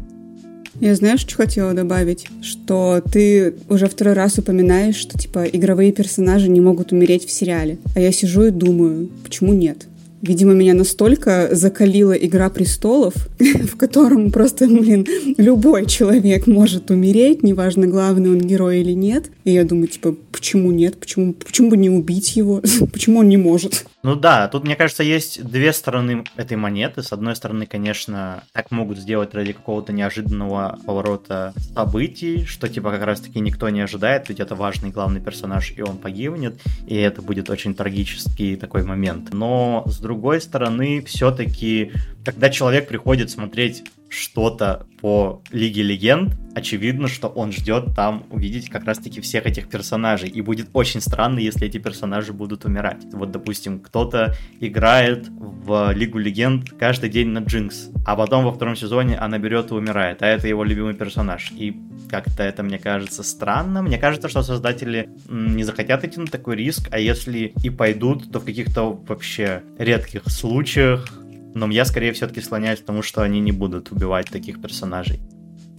[0.80, 2.28] Я знаешь, что хотела добавить?
[2.40, 7.78] Что ты уже второй раз упоминаешь, что типа игровые персонажи не могут умереть в сериале.
[7.94, 9.86] А я сижу и думаю, почему нет?
[10.22, 15.04] Видимо, меня настолько закалила «Игра престолов», в котором просто, блин,
[15.36, 19.32] любой человек может умереть, неважно, главный он герой или нет.
[19.42, 20.96] И я думаю, типа, почему нет?
[20.98, 22.62] Почему, почему бы не убить его?
[22.92, 23.84] почему он не может?
[24.04, 27.04] Ну да, тут, мне кажется, есть две стороны этой монеты.
[27.04, 33.04] С одной стороны, конечно, так могут сделать ради какого-то неожиданного поворота событий, что типа как
[33.04, 37.48] раз-таки никто не ожидает, ведь это важный главный персонаж, и он погибнет, и это будет
[37.48, 39.32] очень трагический такой момент.
[39.32, 41.92] Но, с другой стороны, все-таки,
[42.24, 48.84] когда человек приходит смотреть что-то по Лиге Легенд, очевидно, что он ждет там увидеть как
[48.84, 50.28] раз-таки всех этих персонажей.
[50.28, 53.02] И будет очень странно, если эти персонажи будут умирать.
[53.12, 58.76] Вот, допустим, кто-то играет в Лигу Легенд каждый день на Джинкс, а потом во втором
[58.76, 61.50] сезоне она берет и умирает, а это его любимый персонаж.
[61.52, 61.74] И
[62.10, 63.82] как-то это, мне кажется, странно.
[63.82, 68.40] Мне кажется, что создатели не захотят идти на такой риск, а если и пойдут, то
[68.40, 71.21] в каких-то вообще редких случаях
[71.54, 75.20] но я скорее все-таки склоняюсь к тому, что они не будут убивать таких персонажей.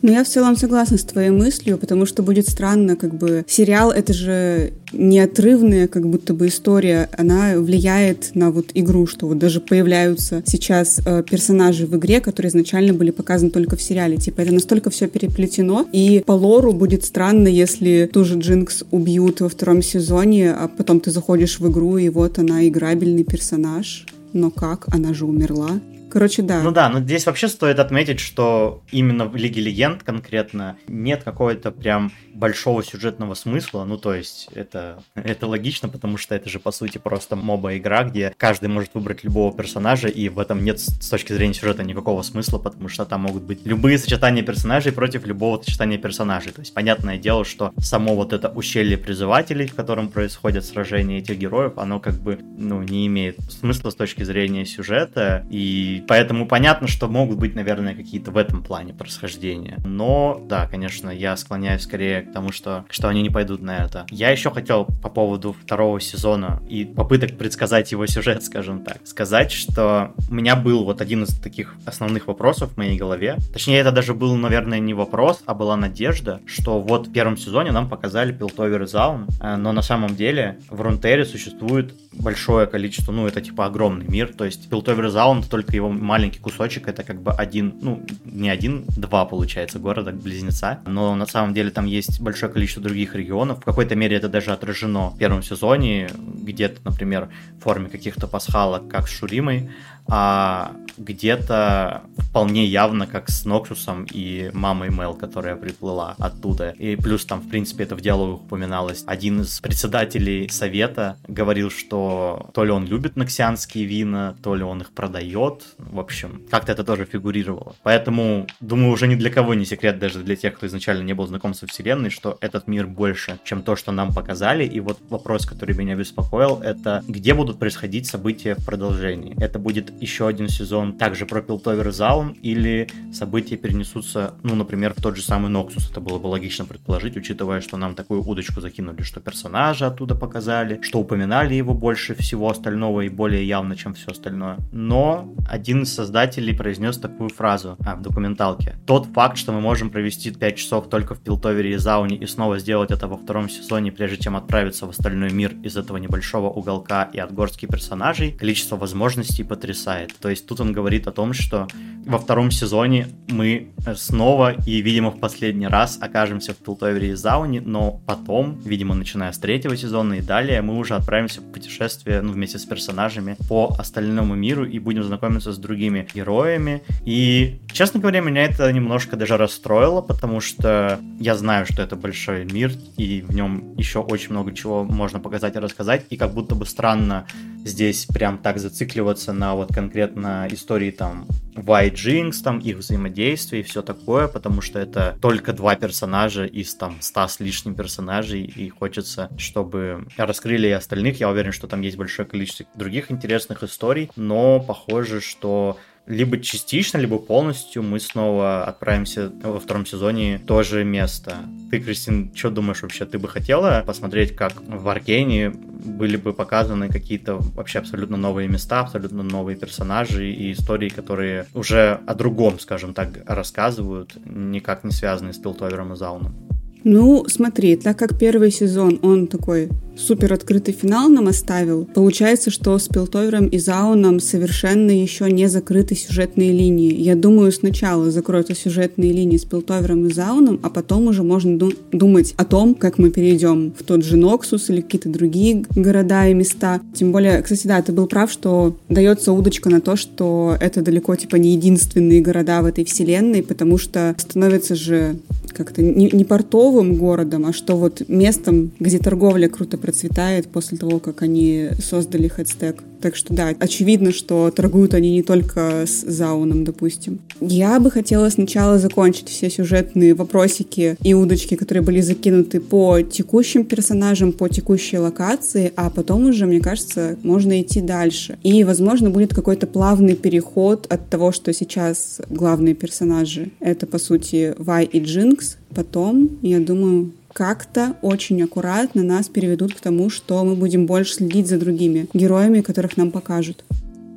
[0.03, 3.89] Ну, я в целом согласна с твоей мыслью, потому что будет странно, как бы сериал
[3.89, 9.61] это же неотрывная как будто бы история, она влияет на вот игру, что вот даже
[9.61, 14.17] появляются сейчас э, персонажи в игре, которые изначально были показаны только в сериале.
[14.17, 19.39] Типа это настолько все переплетено, и по лору будет странно, если ту же Джинкс убьют
[19.39, 24.05] во втором сезоне, а потом ты заходишь в игру, и вот она играбельный персонаж.
[24.33, 24.93] Но как?
[24.93, 25.79] Она же умерла.
[26.13, 26.61] Короче, да.
[26.61, 31.71] Ну да, но здесь вообще стоит отметить, что именно в Лиге Легенд конкретно нет какой-то
[31.71, 33.83] прям большого сюжетного смысла.
[33.83, 38.31] Ну, то есть, это, это логично, потому что это же, по сути, просто моба-игра, где
[38.37, 42.59] каждый может выбрать любого персонажа, и в этом нет с точки зрения сюжета никакого смысла,
[42.59, 46.51] потому что там могут быть любые сочетания персонажей против любого сочетания персонажей.
[46.51, 51.39] То есть, понятное дело, что само вот это ущелье призывателей, в котором происходят сражения этих
[51.39, 56.87] героев, оно как бы, ну, не имеет смысла с точки зрения сюжета, и поэтому понятно,
[56.87, 59.77] что могут быть, наверное, какие-то в этом плане происхождения.
[59.83, 64.05] Но, да, конечно, я склоняюсь скорее к тому, что, что они не пойдут на это.
[64.09, 69.51] Я еще хотел по поводу второго сезона и попыток предсказать его сюжет, скажем так, сказать,
[69.51, 73.37] что у меня был вот один из таких основных вопросов в моей голове.
[73.51, 77.71] Точнее, это даже был, наверное, не вопрос, а была надежда, что вот в первом сезоне
[77.71, 83.27] нам показали Пилтовер и Заун, но на самом деле в Рунтере существует большое количество, ну,
[83.27, 87.21] это типа огромный мир, то есть Пилтовер и Заун, только его маленький кусочек, это как
[87.21, 92.51] бы один, ну, не один, два, получается, города-близнеца, но на самом деле там есть большое
[92.51, 97.29] количество других регионов, в какой-то мере это даже отражено в первом сезоне, где-то, например,
[97.59, 99.69] в форме каких-то пасхалок, как с Шуримой,
[100.07, 106.69] а где-то вполне явно как с Ноксусом и мамой Мел, которая приплыла оттуда.
[106.71, 109.03] И плюс там, в принципе, это в диалогах упоминалось.
[109.07, 114.81] Один из председателей совета говорил, что то ли он любит ноксианские вина, то ли он
[114.81, 115.63] их продает.
[115.77, 117.75] В общем, как-то это тоже фигурировало.
[117.83, 121.27] Поэтому, думаю, уже ни для кого не секрет, даже для тех, кто изначально не был
[121.27, 124.65] знаком со вселенной, что этот мир больше, чем то, что нам показали.
[124.65, 129.35] И вот вопрос, который меня беспокоил, это где будут происходить события в продолжении.
[129.41, 135.01] Это будет еще один сезон также про Пилтовер Заун, или события перенесутся, ну, например, в
[135.01, 135.89] тот же самый Ноксус.
[135.89, 140.79] Это было бы логично предположить, учитывая, что нам такую удочку закинули, что персонажа оттуда показали,
[140.81, 144.57] что упоминали его больше всего остального и более явно, чем все остальное.
[144.71, 148.75] Но один из создателей произнес такую фразу а, в документалке.
[148.85, 152.59] Тот факт, что мы можем провести 5 часов только в Пилтовере и Зауне и снова
[152.59, 157.03] сделать это во втором сезоне, прежде чем отправиться в остальной мир из этого небольшого уголка
[157.13, 160.15] и от горстки персонажей, количество возможностей потрясает спасает.
[160.19, 161.67] То есть тут он говорит о том, что
[162.05, 167.61] во втором сезоне мы снова и, видимо, в последний раз окажемся в Пилтовере и Зауне,
[167.61, 172.33] но потом, видимо, начиная с третьего сезона и далее, мы уже отправимся в путешествие ну,
[172.33, 176.81] вместе с персонажами по остальному миру и будем знакомиться с другими героями.
[177.05, 182.45] И, честно говоря, меня это немножко даже расстроило, потому что я знаю, что это большой
[182.45, 186.55] мир, и в нем еще очень много чего можно показать и рассказать, и как будто
[186.55, 187.25] бы странно
[187.63, 193.65] здесь прям так зацикливаться на вот конкретно истории там White Jinx, там их взаимодействие и
[193.65, 198.69] все такое, потому что это только два персонажа из там ста с лишним персонажей, и
[198.69, 201.19] хочется, чтобы раскрыли и остальных.
[201.19, 206.97] Я уверен, что там есть большое количество других интересных историй, но похоже, что либо частично,
[206.97, 211.37] либо полностью мы снова отправимся во втором сезоне в то же место.
[211.71, 213.05] Ты, Кристин, что думаешь вообще?
[213.05, 218.81] Ты бы хотела посмотреть, как в Аркейне были бы показаны какие-то вообще абсолютно новые места,
[218.81, 225.33] абсолютно новые персонажи и истории, которые уже о другом, скажем так, рассказывают, никак не связанные
[225.33, 226.35] с Пилтовером и Зауном?
[226.83, 232.77] Ну, смотри, так как первый сезон, он такой супер открытый финал нам оставил, получается, что
[232.77, 236.93] с Пилтовером и Зауном совершенно еще не закрыты сюжетные линии.
[236.93, 241.73] Я думаю, сначала закроются сюжетные линии с Пилтовером и Зауном, а потом уже можно ду-
[241.91, 246.33] думать о том, как мы перейдем в тот же Ноксус или какие-то другие города и
[246.33, 246.81] места.
[246.93, 251.15] Тем более, кстати, да, ты был прав, что дается удочка на то, что это далеко
[251.15, 255.17] типа не единственные города в этой вселенной, потому что становится же
[255.53, 260.99] как-то не, не портовым городом, а что вот местом, где торговля круто процветает после того,
[260.99, 262.83] как они создали хэдстег.
[263.03, 267.19] Так что да, очевидно, что торгуют они не только с Зауном, допустим.
[267.41, 273.65] Я бы хотела сначала закончить все сюжетные вопросики и удочки, которые были закинуты по текущим
[273.65, 278.37] персонажам, по текущей локации, а потом уже, мне кажется, можно идти дальше.
[278.41, 284.55] И, возможно, будет какой-то плавный переход от того, что сейчас главные персонажи— это, по сути,
[284.57, 285.57] Вай и Джинкс.
[285.75, 291.47] Потом, я думаю, как-то очень аккуратно нас переведут к тому, что мы будем больше следить
[291.47, 293.63] за другими героями, которых нам покажут.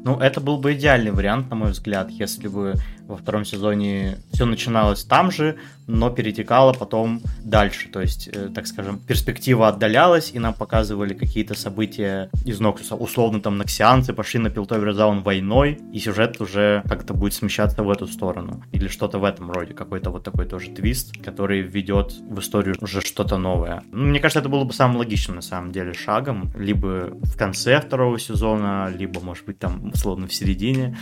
[0.04, 2.74] Ну, это был бы идеальный вариант, на мой взгляд, если бы
[3.06, 7.88] во втором сезоне все начиналось там же, но перетекало потом дальше.
[7.88, 12.96] То есть, э, так скажем, перспектива отдалялась, и нам показывали какие-то события из Ноксуса.
[12.96, 17.90] Условно, там, Ноксианцы пошли на Пилтовер Заун войной, и сюжет уже как-то будет смещаться в
[17.90, 18.62] эту сторону.
[18.72, 19.74] Или что-то в этом роде.
[19.74, 23.82] Какой-то вот такой тоже твист, который ведет в историю уже что-то новое.
[23.92, 26.50] Ну, мне кажется, это было бы самым логичным, на самом деле, шагом.
[26.56, 30.96] Либо в конце второго сезона, либо, может быть, там, условно, в середине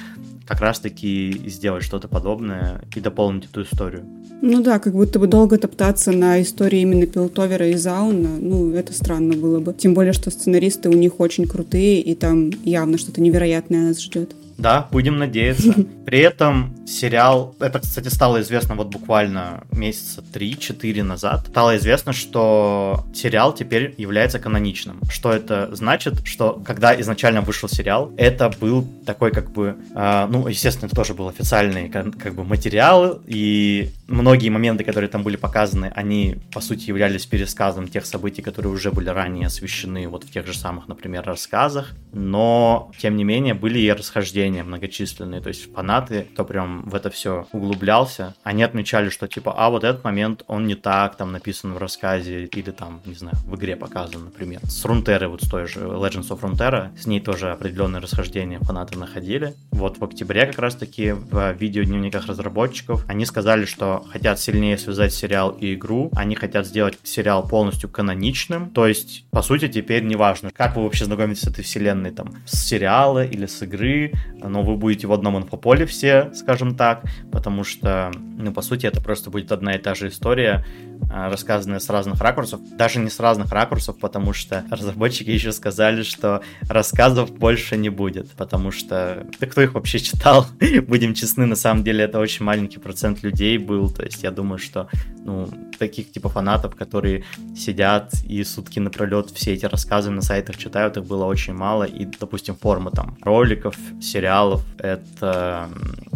[0.46, 4.04] как раз-таки сделать что-то подобное и дополнить эту историю.
[4.40, 8.92] Ну да, как будто бы долго топтаться на истории именно Пилтовера и Зауна, ну, это
[8.92, 9.72] странно было бы.
[9.72, 14.34] Тем более, что сценаристы у них очень крутые, и там явно что-то невероятное нас ждет.
[14.58, 15.72] Да, будем надеяться.
[16.06, 23.04] При этом сериал, это, кстати, стало известно вот буквально месяца 3-4 назад, стало известно, что
[23.14, 25.00] сериал теперь является каноничным.
[25.10, 26.26] Что это значит?
[26.26, 31.14] Что когда изначально вышел сериал, это был такой как бы, э, ну, естественно, это тоже
[31.14, 36.60] был официальный как, как бы материал, и многие моменты, которые там были показаны, они, по
[36.60, 40.86] сути, являлись пересказом тех событий, которые уже были ранее освещены вот в тех же самых,
[40.88, 46.82] например, рассказах, но, тем не менее, были и расхождения многочисленные, то есть фанаты, кто прям
[46.82, 51.16] в это все углублялся, они отмечали, что типа, а вот этот момент, он не так
[51.16, 54.60] там написан в рассказе, или там, не знаю, в игре показан, например.
[54.64, 58.98] С Рунтеры, вот с той же Legends of Runeterra, с ней тоже определенные расхождения фанаты
[58.98, 59.54] находили.
[59.84, 63.04] Вот в октябре как раз-таки в видеодневниках разработчиков.
[63.06, 68.70] Они сказали, что хотят сильнее связать сериал и игру, они хотят сделать сериал полностью каноничным,
[68.70, 72.64] то есть, по сути, теперь неважно, как вы вообще знакомитесь с этой вселенной, там, с
[72.64, 78.10] сериала или с игры, но вы будете в одном инфополе все, скажем так, потому что,
[78.38, 80.64] ну, по сути, это просто будет одна и та же история,
[81.10, 82.60] а, рассказанная с разных ракурсов.
[82.76, 88.30] Даже не с разных ракурсов, потому что разработчики еще сказали, что рассказов больше не будет,
[88.32, 89.26] потому что...
[89.38, 90.46] Да кто их вообще читал?
[90.88, 94.58] Будем честны, на самом деле это очень маленький процент людей был, то есть я думаю,
[94.58, 94.88] что,
[95.24, 95.48] ну,
[95.78, 97.24] таких типа фанатов, которые
[97.56, 102.06] сидят и сутки напролет все эти рассказы на сайтах читают, их было очень мало, и,
[102.06, 105.68] допустим, форма там роликов, сериалов, это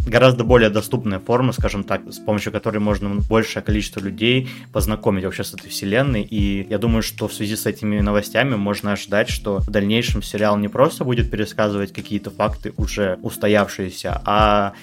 [0.07, 5.43] гораздо более доступная форма, скажем так, с помощью которой можно большее количество людей познакомить вообще
[5.43, 9.59] с этой вселенной, и я думаю, что в связи с этими новостями можно ожидать, что
[9.59, 14.73] в дальнейшем сериал не просто будет пересказывать какие-то факты уже устоявшиеся, а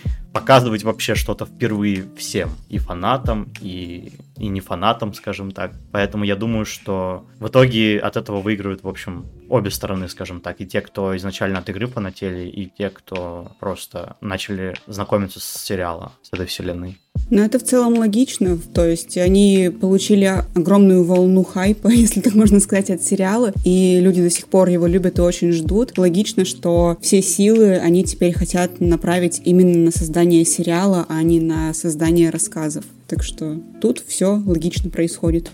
[0.40, 5.72] показывать вообще что-то впервые всем, и фанатам, и, и не фанатам, скажем так.
[5.92, 10.60] Поэтому я думаю, что в итоге от этого выигрывают, в общем, обе стороны, скажем так,
[10.60, 16.12] и те, кто изначально от игры фанатели, и те, кто просто начали знакомиться с сериала,
[16.22, 16.98] с этой вселенной.
[17.30, 18.58] Ну, это в целом логично.
[18.74, 24.22] То есть они получили огромную волну хайпа, если так можно сказать, от сериала, и люди
[24.22, 25.98] до сих пор его любят и очень ждут.
[25.98, 31.72] Логично, что все силы они теперь хотят направить именно на создание сериала, а не на
[31.74, 32.84] создание рассказов.
[33.06, 35.50] Так что тут все логично происходит.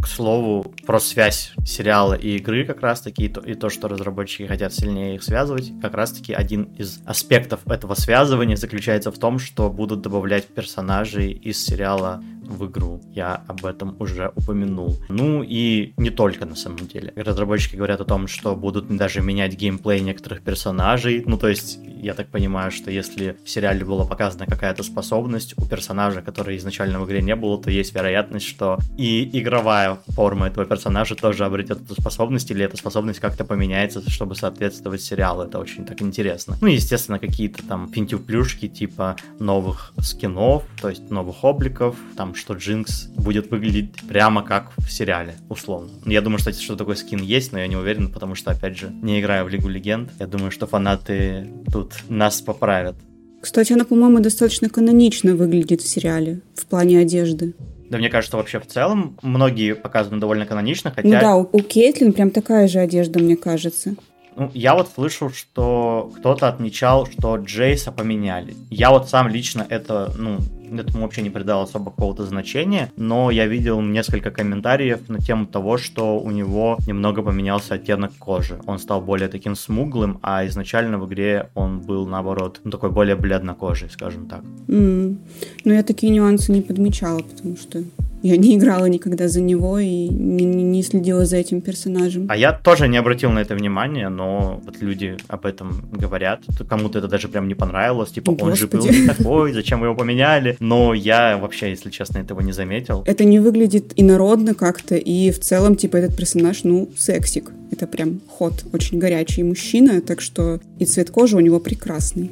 [0.00, 4.44] к слову, про связь сериала и игры как раз-таки, и то, и то, что разработчики
[4.44, 9.70] хотят сильнее их связывать, как раз-таки один из аспектов этого связывания заключается в том, что
[9.70, 13.00] будут добавлять персонажей из сериала в игру.
[13.12, 14.96] Я об этом уже упомянул.
[15.08, 17.12] Ну и не только на самом деле.
[17.16, 21.22] Разработчики говорят о том, что будут даже менять геймплей некоторых персонажей.
[21.26, 25.66] Ну то есть, я так понимаю, что если в сериале была показана какая-то способность у
[25.66, 30.66] персонажа, который изначально в игре не было, то есть вероятность, что и игровая форма этого
[30.66, 35.42] персонажа тоже обретет эту способность, или эта способность как-то поменяется, чтобы соответствовать сериалу.
[35.42, 36.56] Это очень так интересно.
[36.60, 43.06] Ну естественно, какие-то там финтюплюшки типа новых скинов, то есть новых обликов, там что Джинкс
[43.16, 45.90] будет выглядеть прямо как в сериале, условно.
[46.04, 48.90] Я думаю, что, что такой скин есть, но я не уверен, потому что, опять же,
[49.02, 50.10] не играю в Лигу Легенд.
[50.18, 52.96] Я думаю, что фанаты тут нас поправят.
[53.40, 57.54] Кстати, она, по-моему, достаточно канонично выглядит в сериале в плане одежды.
[57.88, 61.08] Да мне кажется, вообще в целом многие показаны довольно канонично, хотя...
[61.08, 63.94] Ну да, у, у Кейтлин прям такая же одежда, мне кажется.
[64.36, 68.54] Ну, я вот слышал, что кто-то отмечал, что Джейса поменяли.
[68.70, 70.38] Я вот сам лично это, ну,
[70.76, 75.78] этому вообще не придал особо какого-то значения, но я видел несколько комментариев на тему того,
[75.78, 78.60] что у него немного поменялся оттенок кожи.
[78.66, 83.16] Он стал более таким смуглым, а изначально в игре он был, наоборот, ну, такой более
[83.16, 84.42] бледнокожий, скажем так.
[84.68, 85.16] Mm.
[85.64, 87.82] Ну, я такие нюансы не подмечала, потому что
[88.22, 92.26] я не играла никогда за него и не, не следила за этим персонажем.
[92.28, 96.40] А я тоже не обратил на это внимания, но вот люди об этом говорят.
[96.68, 98.10] Кому-то это даже прям не понравилось.
[98.10, 98.50] Типа, Господи.
[98.50, 100.56] он же был не такой, зачем вы его поменяли?
[100.60, 103.04] Но я вообще, если честно, этого не заметил.
[103.06, 107.52] Это не выглядит инородно как-то, и в целом, типа, этот персонаж, ну, сексик.
[107.70, 112.30] Это прям ход, очень горячий мужчина, так что и цвет кожи у него прекрасный.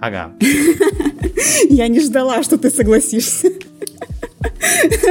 [0.00, 0.32] Ага.
[1.68, 3.48] Я не ждала, что ты согласишься.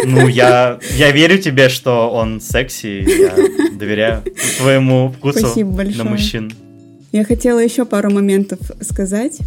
[0.05, 3.35] Ну, я, я верю тебе, что он секси, я
[3.77, 4.23] доверяю
[4.57, 6.03] твоему вкусу Спасибо большое.
[6.03, 6.51] на мужчин.
[7.11, 9.39] Я хотела еще пару моментов сказать,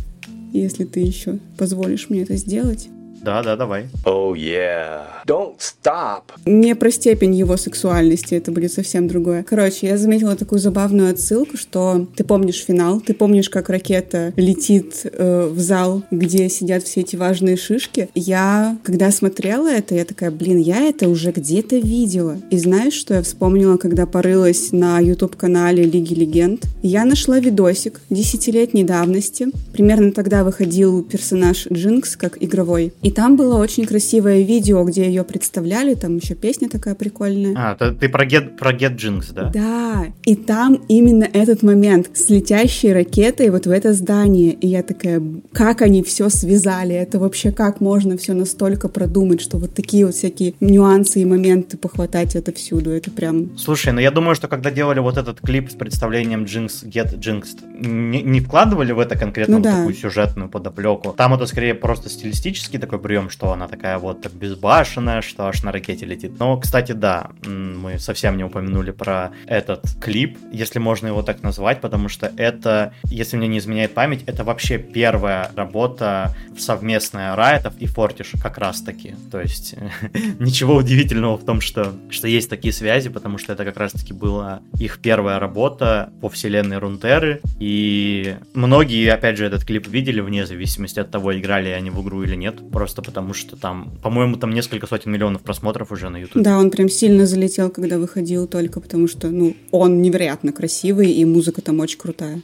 [0.53, 2.88] если ты еще позволишь мне это сделать.
[3.23, 3.87] Да, да, давай.
[4.05, 5.05] Oh yeah.
[5.27, 6.23] Don't stop.
[6.45, 9.45] Не про степень его сексуальности, это будет совсем другое.
[9.45, 15.03] Короче, я заметила такую забавную отсылку, что ты помнишь финал, ты помнишь, как ракета летит
[15.05, 18.09] э, в зал, где сидят все эти важные шишки.
[18.16, 22.39] Я, когда смотрела это, я такая, блин, я это уже где-то видела.
[22.51, 26.64] И знаешь, что я вспомнила, когда порылась на YouTube-канале Лиги Легенд?
[26.83, 29.49] Я нашла видосик десятилетней давности.
[29.73, 32.93] Примерно тогда выходил персонаж Джинкс как игровой.
[33.03, 37.55] И там было очень красивое видео, где ее представляли, там еще песня такая прикольная.
[37.57, 39.51] А, ты, ты про Get, про Get Jinx, да?
[39.53, 44.53] Да, и там именно этот момент с летящей ракетой вот в это здание.
[44.53, 46.95] И я такая, как они все связали?
[46.95, 51.77] Это вообще как можно все настолько продумать, что вот такие вот всякие нюансы и моменты
[51.77, 52.91] похватать это всюду?
[52.91, 53.57] Это прям...
[53.57, 57.47] Слушай, ну я думаю, что когда делали вот этот клип с представлением Jinx, Get Jinx,
[57.79, 59.77] не, не вкладывали в это конкретно Ну вот да.
[59.79, 61.15] такую сюжетную подоплеку.
[61.17, 65.62] Там это скорее просто стилистический такой прием, что она такая вот так безбашенная, что аж
[65.62, 66.38] на ракете летит.
[66.38, 71.80] Но, кстати, да, мы совсем не упомянули про этот клип, если можно его так назвать,
[71.80, 77.86] потому что это, если мне не изменяет память, это вообще первая работа совместная Райтов и
[77.86, 79.14] Фортиш как раз таки.
[79.30, 79.74] То есть
[80.38, 84.12] ничего удивительного в том, что, что есть такие связи, потому что это как раз таки
[84.12, 90.46] была их первая работа по вселенной Рунтеры, и многие, опять же, этот клип видели вне
[90.46, 94.51] зависимости от того, играли они в игру или нет, просто потому что там, по-моему, там
[94.51, 96.43] несколько сотен миллионов просмотров уже на YouTube.
[96.43, 101.24] Да, он прям сильно залетел, когда выходил только потому, что, ну, он невероятно красивый, и
[101.24, 102.43] музыка там очень крутая.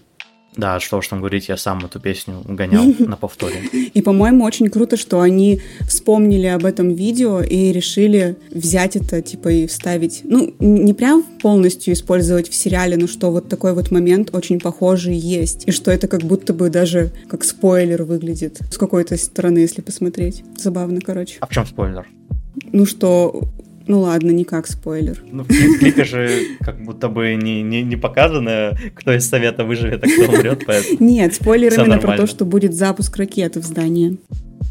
[0.57, 3.61] Да, что уж там говорить, я сам эту песню гонял на повторе.
[3.94, 9.49] И, по-моему, очень круто, что они вспомнили об этом видео и решили взять это, типа,
[9.49, 10.22] и вставить.
[10.24, 15.16] Ну, не прям полностью использовать в сериале, но что вот такой вот момент очень похожий
[15.16, 15.68] есть.
[15.68, 20.42] И что это как будто бы даже как спойлер выглядит с какой-то стороны, если посмотреть.
[20.57, 21.36] Забавно, короче.
[21.40, 22.07] А в чем спойлер?
[22.72, 23.49] Ну что,
[23.89, 25.22] ну ладно, не как спойлер.
[25.32, 26.30] Ну, в кли- клипе же
[26.61, 30.99] как будто бы не, не, не показано, кто из совета выживет, а кто умрет, поэтому...
[31.01, 34.18] Нет, спойлер именно про то, что будет запуск ракеты в здании.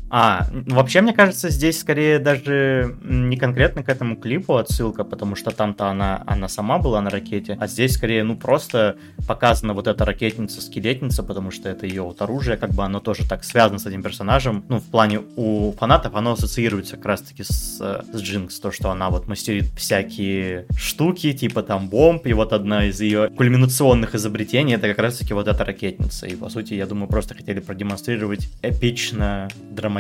[0.10, 5.52] А, вообще, мне кажется, здесь скорее даже не конкретно к этому клипу отсылка, потому что
[5.52, 8.96] там-то она, она сама была на ракете, а здесь скорее, ну, просто
[9.28, 13.44] показана вот эта ракетница-скелетница, потому что это ее вот оружие, как бы оно тоже так
[13.44, 14.64] связано с этим персонажем.
[14.70, 19.10] Ну, в плане у фанатов оно ассоциируется как раз-таки с, с Джинкс, то, что она
[19.10, 24.88] вот мастерит всякие штуки, типа там бомб, и вот одна из ее кульминационных изобретений это
[24.88, 26.28] как раз-таки вот эта ракетница.
[26.28, 29.97] И, по сути, я думаю, просто хотели продемонстрировать эпично, драматично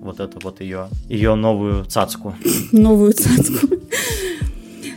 [0.00, 2.34] вот эту вот ее, ее новую цацку.
[2.72, 3.68] новую цацку.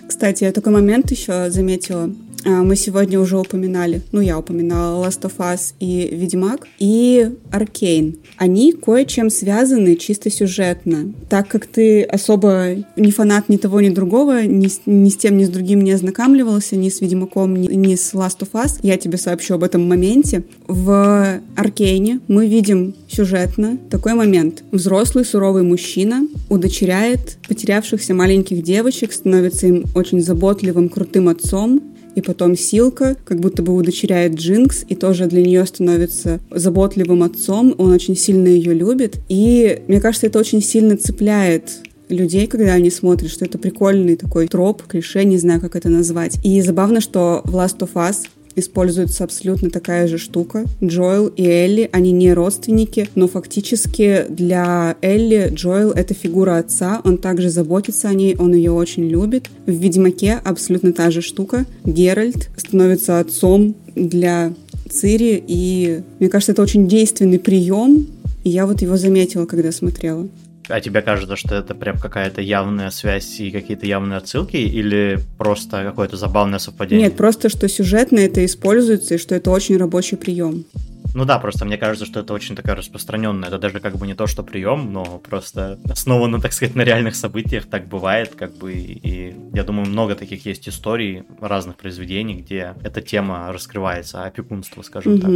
[0.08, 2.10] Кстати, я такой момент еще заметила.
[2.46, 8.18] А, Мы сегодня уже упоминали, ну я упоминала Last of Us и Ведьмак, и Аркейн.
[8.38, 11.14] Они кое-чем связаны чисто сюжетно.
[11.30, 15.44] Так как ты особо не фанат ни того, ни другого, ни ни с тем, ни
[15.44, 19.18] с другим не ознакомливался, ни с Ведьмаком, ни, ни с Last of Us, я тебе
[19.18, 20.44] сообщу об этом моменте.
[20.68, 24.64] В Аркейне мы видим сюжетно такой момент.
[24.72, 31.82] Взрослый суровый мужчина удочеряет потерявшихся маленьких девочек, становится им очень заботливым, крутым отцом,
[32.16, 37.76] и потом Силка как будто бы удочеряет Джинкс и тоже для нее становится заботливым отцом.
[37.78, 39.18] Он очень сильно ее любит.
[39.30, 44.48] И мне кажется, это очень сильно цепляет людей, когда они смотрят, что это прикольный такой
[44.48, 46.38] троп, клише, не знаю, как это назвать.
[46.44, 50.66] И забавно, что в Last of Us используется абсолютно такая же штука.
[50.84, 57.18] Джоэл и Элли, они не родственники, но фактически для Элли Джоэл— это фигура отца, он
[57.18, 59.50] также заботится о ней, он ее очень любит.
[59.66, 61.66] В «Ведьмаке» абсолютно та же штука.
[61.86, 64.54] Геральт становится отцом для
[64.90, 68.08] Цири, и мне кажется, это очень действенный прием,
[68.44, 70.28] и я вот его заметила, когда смотрела.
[70.72, 75.84] А тебе кажется, что это прям какая-то явная связь и какие-то явные отсылки, или просто
[75.84, 77.08] какое-то забавное совпадение?
[77.08, 80.66] Нет, просто что сюжетно это используется, и что это очень рабочий прием.
[81.14, 83.50] Ну да, просто мне кажется, что это очень такая распространенная.
[83.50, 87.16] Это даже как бы не то, что прием, но просто основано, так сказать, на реальных
[87.16, 87.66] событиях.
[87.66, 88.72] Так бывает, как бы.
[88.74, 95.20] И я думаю, много таких есть историй разных произведений, где эта тема раскрывается, опекунство, скажем
[95.20, 95.32] так.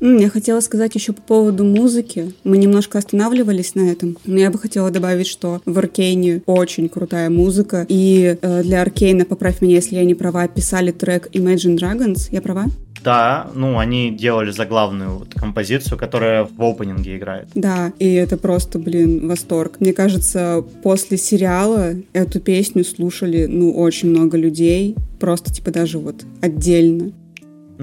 [0.00, 2.34] Я хотела сказать еще по поводу музыки.
[2.42, 7.30] Мы немножко останавливались на этом, но я бы хотела добавить, что в Аркейне очень крутая
[7.30, 7.86] музыка.
[7.88, 12.28] И э, для Аркейна, поправь меня, если я не права, писали трек Imagine Dragons.
[12.32, 12.64] Я права?
[13.04, 17.48] Да, ну, они делали заглавную вот композицию, которая в опенинге играет.
[17.54, 19.76] Да, и это просто, блин, восторг.
[19.80, 26.24] Мне кажется, после сериала эту песню слушали, ну, очень много людей, просто, типа, даже вот
[26.40, 27.12] отдельно.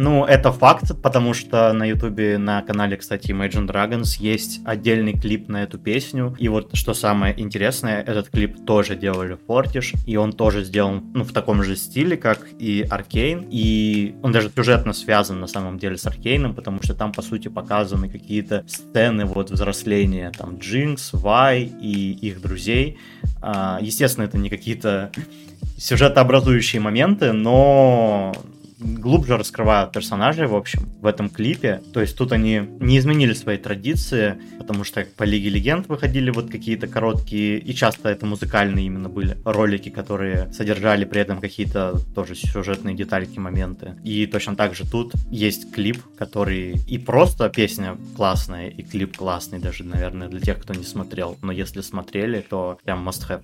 [0.01, 5.49] Ну, это факт, потому что на Ютубе, на канале, кстати, Imagine Dragons есть отдельный клип
[5.49, 6.33] на эту песню.
[6.39, 11.25] И вот что самое интересное, этот клип тоже делали Fortish, и он тоже сделан ну,
[11.25, 13.47] в таком же стиле, как и Аркейн.
[13.51, 17.49] И он даже сюжетно связан на самом деле с Аркейном, потому что там, по сути,
[17.49, 22.99] показаны какие-то сцены вот взросления, там, Джинкс, Вай и их друзей.
[23.41, 25.11] А, естественно, это не какие-то
[25.77, 28.33] сюжетообразующие моменты, но
[28.79, 31.81] глубже раскрывают персонажей, в общем, в этом клипе.
[31.93, 36.49] То есть тут они не изменили свои традиции, потому что по Лиге Легенд выходили вот
[36.49, 42.35] какие-то короткие, и часто это музыкальные именно были ролики, которые содержали при этом какие-то тоже
[42.35, 43.95] сюжетные детальки, моменты.
[44.03, 49.59] И точно так же тут есть клип, который и просто песня классная, и клип классный
[49.59, 51.37] даже, наверное, для тех, кто не смотрел.
[51.41, 53.41] Но если смотрели, то прям must have.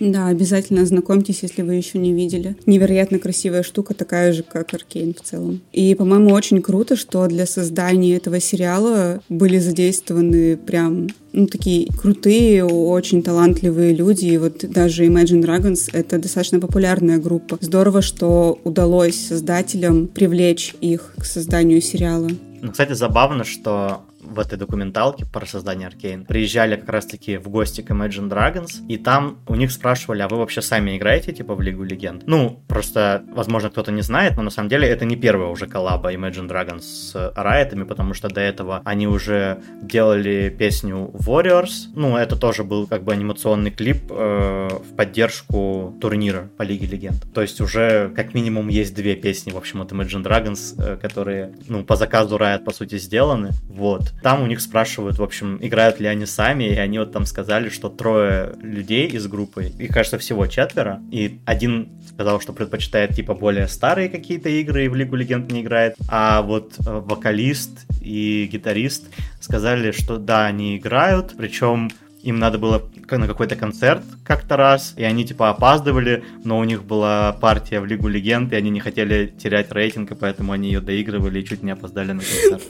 [0.00, 2.56] Да, обязательно ознакомьтесь, если вы еще не видели.
[2.66, 5.60] Невероятно красивая штука, такая же, как Аркейн в целом.
[5.72, 12.64] И, по-моему, очень круто, что для создания этого сериала были задействованы прям ну, такие крутые,
[12.64, 14.26] очень талантливые люди.
[14.26, 17.58] И вот даже Imagine Dragons— это достаточно популярная группа.
[17.60, 22.30] Здорово, что удалось создателям привлечь их к созданию сериала.
[22.62, 27.80] Ну, кстати, забавно, что в этой документалке про создание Аркейн приезжали как раз-таки в гости
[27.80, 31.60] к Imagine Dragons, и там у них спрашивали, а вы вообще сами играете, типа, в
[31.60, 32.24] Лигу Легенд?
[32.26, 36.12] Ну, просто, возможно, кто-то не знает, но на самом деле это не первая уже коллаба
[36.12, 42.36] Imagine Dragons с Райтами, потому что до этого они уже делали песню Warriors, ну, это
[42.36, 47.24] тоже был как бы анимационный клип э, в поддержку турнира по Лиге Легенд.
[47.34, 51.54] То есть уже как минимум есть две песни, в общем, от Imagine Dragons, э, которые,
[51.68, 54.13] ну, по заказу Riot, по сути, сделаны, вот.
[54.22, 57.68] Там у них спрашивают, в общем, играют ли они сами, и они вот там сказали,
[57.68, 63.34] что трое людей из группы, их, кажется, всего четверо, и один сказал, что предпочитает типа
[63.34, 68.48] более старые какие-то игры и в Лигу Легенд не играет, а вот э, вокалист и
[68.50, 69.08] гитарист
[69.40, 71.90] сказали, что да, они играют, причем
[72.24, 76.82] им надо было на какой-то концерт как-то раз, и они типа опаздывали, но у них
[76.82, 80.80] была партия в Лигу Легенд, и они не хотели терять рейтинг, и поэтому они ее
[80.80, 82.62] доигрывали и чуть не опоздали на концерт.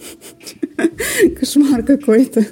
[1.39, 2.45] Кошмар какой-то.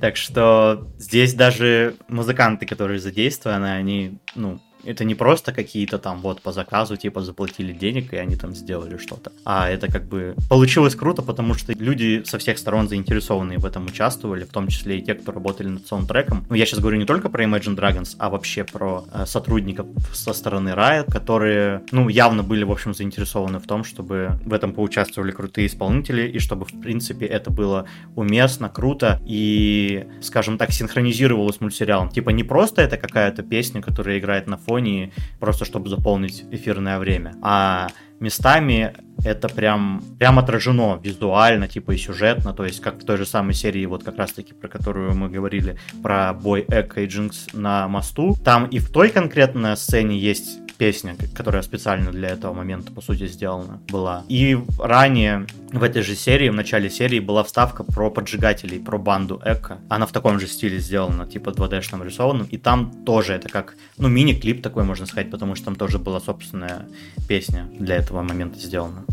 [0.00, 6.40] Так что здесь даже музыканты, которые задействованы, они, ну, это не просто какие-то там вот
[6.40, 9.32] по заказу, типа заплатили денег, и они там сделали что-то.
[9.44, 13.86] А это как бы получилось круто, потому что люди со всех сторон заинтересованные в этом
[13.86, 16.44] участвовали, в том числе и те, кто работали над саундтреком.
[16.48, 20.32] Ну, я сейчас говорю не только про Imagine Dragons, а вообще про э, сотрудников со
[20.32, 25.32] стороны Riot, которые, ну, явно были, в общем, заинтересованы в том, чтобы в этом поучаствовали
[25.32, 31.60] крутые исполнители, и чтобы, в принципе, это было уместно, круто и, скажем так, синхронизировалось с
[31.60, 32.08] мультсериалом.
[32.08, 36.98] Типа не просто это какая-то песня, которая играет на фоне, фоне, просто чтобы заполнить эфирное
[36.98, 37.34] время.
[37.42, 37.88] А
[38.20, 38.94] местами
[39.24, 43.52] это прям, прям отражено визуально, типа и сюжетно, то есть как в той же самой
[43.52, 48.34] серии, вот как раз-таки, про которую мы говорили, про бой Эко и Джинкс на мосту.
[48.42, 53.26] Там и в той конкретной сцене есть песня, которая специально для этого момента, по сути,
[53.26, 54.24] сделана была.
[54.28, 59.40] И ранее в этой же серии, в начале серии, была вставка про поджигателей, про банду
[59.44, 59.78] Эко.
[59.88, 62.46] Она в таком же стиле сделана, типа 2D-шным рисованным.
[62.46, 66.20] И там тоже это как, ну, мини-клип такой, можно сказать, потому что там тоже была
[66.20, 66.88] собственная
[67.28, 69.04] песня для этого момента сделана.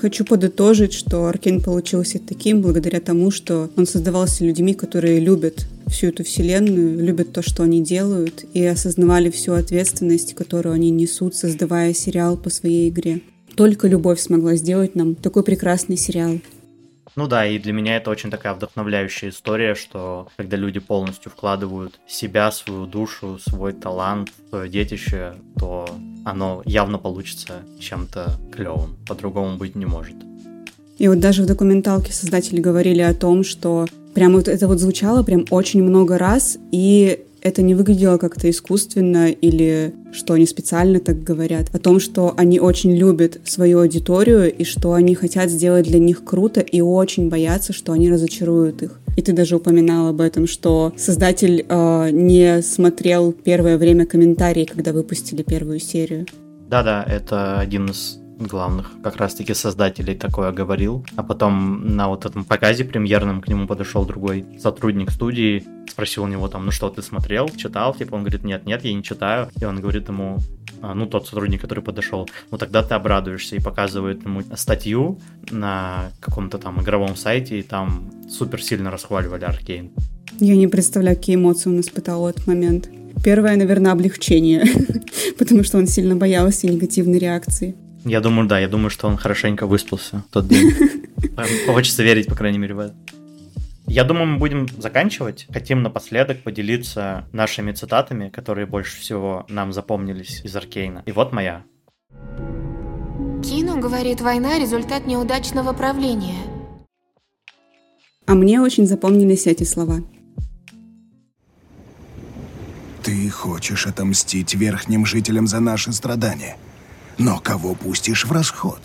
[0.00, 6.06] Хочу подытожить, что Аркейн получился таким благодаря тому, что он создавался людьми, которые любят всю
[6.06, 11.92] эту вселенную, любят то, что они делают, и осознавали всю ответственность, которую они несут, создавая
[11.92, 13.20] сериал по своей игре.
[13.56, 16.40] Только любовь смогла сделать нам такой прекрасный сериал.
[17.16, 21.98] Ну да, и для меня это очень такая вдохновляющая история, что когда люди полностью вкладывают
[22.06, 25.88] себя, свою душу, свой талант, свое детище, то
[26.24, 28.96] оно явно получится чем-то клевым.
[29.06, 30.14] По-другому быть не может.
[30.98, 35.22] И вот даже в документалке создатели говорили о том, что прям вот это вот звучало
[35.22, 41.22] прям очень много раз, и это не выглядело как-то искусственно или что они специально так
[41.22, 45.98] говорят, о том, что они очень любят свою аудиторию и что они хотят сделать для
[45.98, 49.00] них круто и очень боятся, что они разочаруют их.
[49.16, 54.92] И ты даже упоминал об этом, что создатель э, не смотрел первое время комментарии, когда
[54.92, 56.26] выпустили первую серию.
[56.68, 61.04] Да-да, это один из главных как раз-таки создателей такое говорил.
[61.16, 66.28] А потом на вот этом показе премьерном к нему подошел другой сотрудник студии, спросил у
[66.28, 67.94] него там, ну что, ты смотрел, читал?
[67.94, 69.48] Типа он говорит, нет, нет, я не читаю.
[69.60, 70.38] И он говорит ему,
[70.82, 76.10] а, ну, тот сотрудник, который подошел, ну, тогда ты обрадуешься и показывает ему статью на
[76.20, 79.90] каком-то там игровом сайте, и там супер сильно расхваливали Аркейн.
[80.38, 82.88] Я не представляю, какие эмоции он испытал в этот момент.
[83.22, 84.64] Первое, наверное, облегчение,
[85.38, 87.76] потому что он сильно боялся негативной реакции.
[88.04, 90.72] Я думаю, да, я думаю, что он хорошенько выспался в тот день.
[91.66, 92.94] Хочется верить, по крайней мере, в это.
[93.86, 95.46] Я думаю, мы будем заканчивать.
[95.52, 101.02] Хотим напоследок поделиться нашими цитатами, которые больше всего нам запомнились из Аркейна.
[101.06, 101.64] И вот моя.
[103.42, 106.38] Кину говорит, война– результат неудачного правления.
[108.26, 110.04] А мне очень запомнились эти слова.
[113.02, 116.56] Ты хочешь отомстить верхним жителям за наши страдания.
[117.18, 118.80] Но кого пустишь в расход?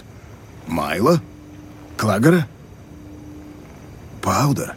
[0.68, 1.22] Майло?
[1.98, 2.48] Клагера?
[4.22, 4.76] Паудер?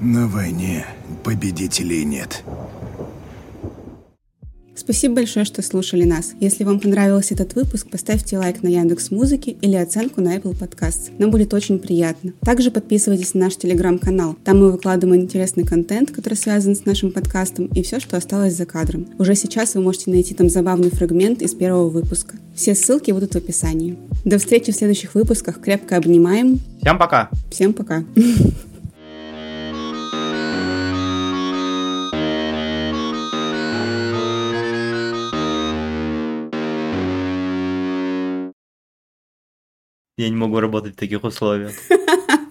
[0.00, 0.86] На войне
[1.24, 2.44] победителей нет.
[4.76, 6.32] Спасибо большое, что слушали нас.
[6.40, 11.12] Если вам понравился этот выпуск, поставьте лайк на Яндекс Музыке или оценку на Apple Podcasts.
[11.18, 12.32] Нам будет очень приятно.
[12.40, 14.36] Также подписывайтесь на наш телеграм-канал.
[14.44, 18.66] Там мы выкладываем интересный контент, который связан с нашим подкастом, и все, что осталось за
[18.66, 19.06] кадром.
[19.18, 22.36] Уже сейчас вы можете найти там забавный фрагмент из первого выпуска.
[22.54, 23.96] Все ссылки будут в описании.
[24.24, 25.60] До встречи в следующих выпусках.
[25.60, 26.60] Крепко обнимаем.
[26.80, 27.30] Всем пока.
[27.50, 28.04] Всем пока.
[40.16, 41.74] Я не могу работать в таких условиях.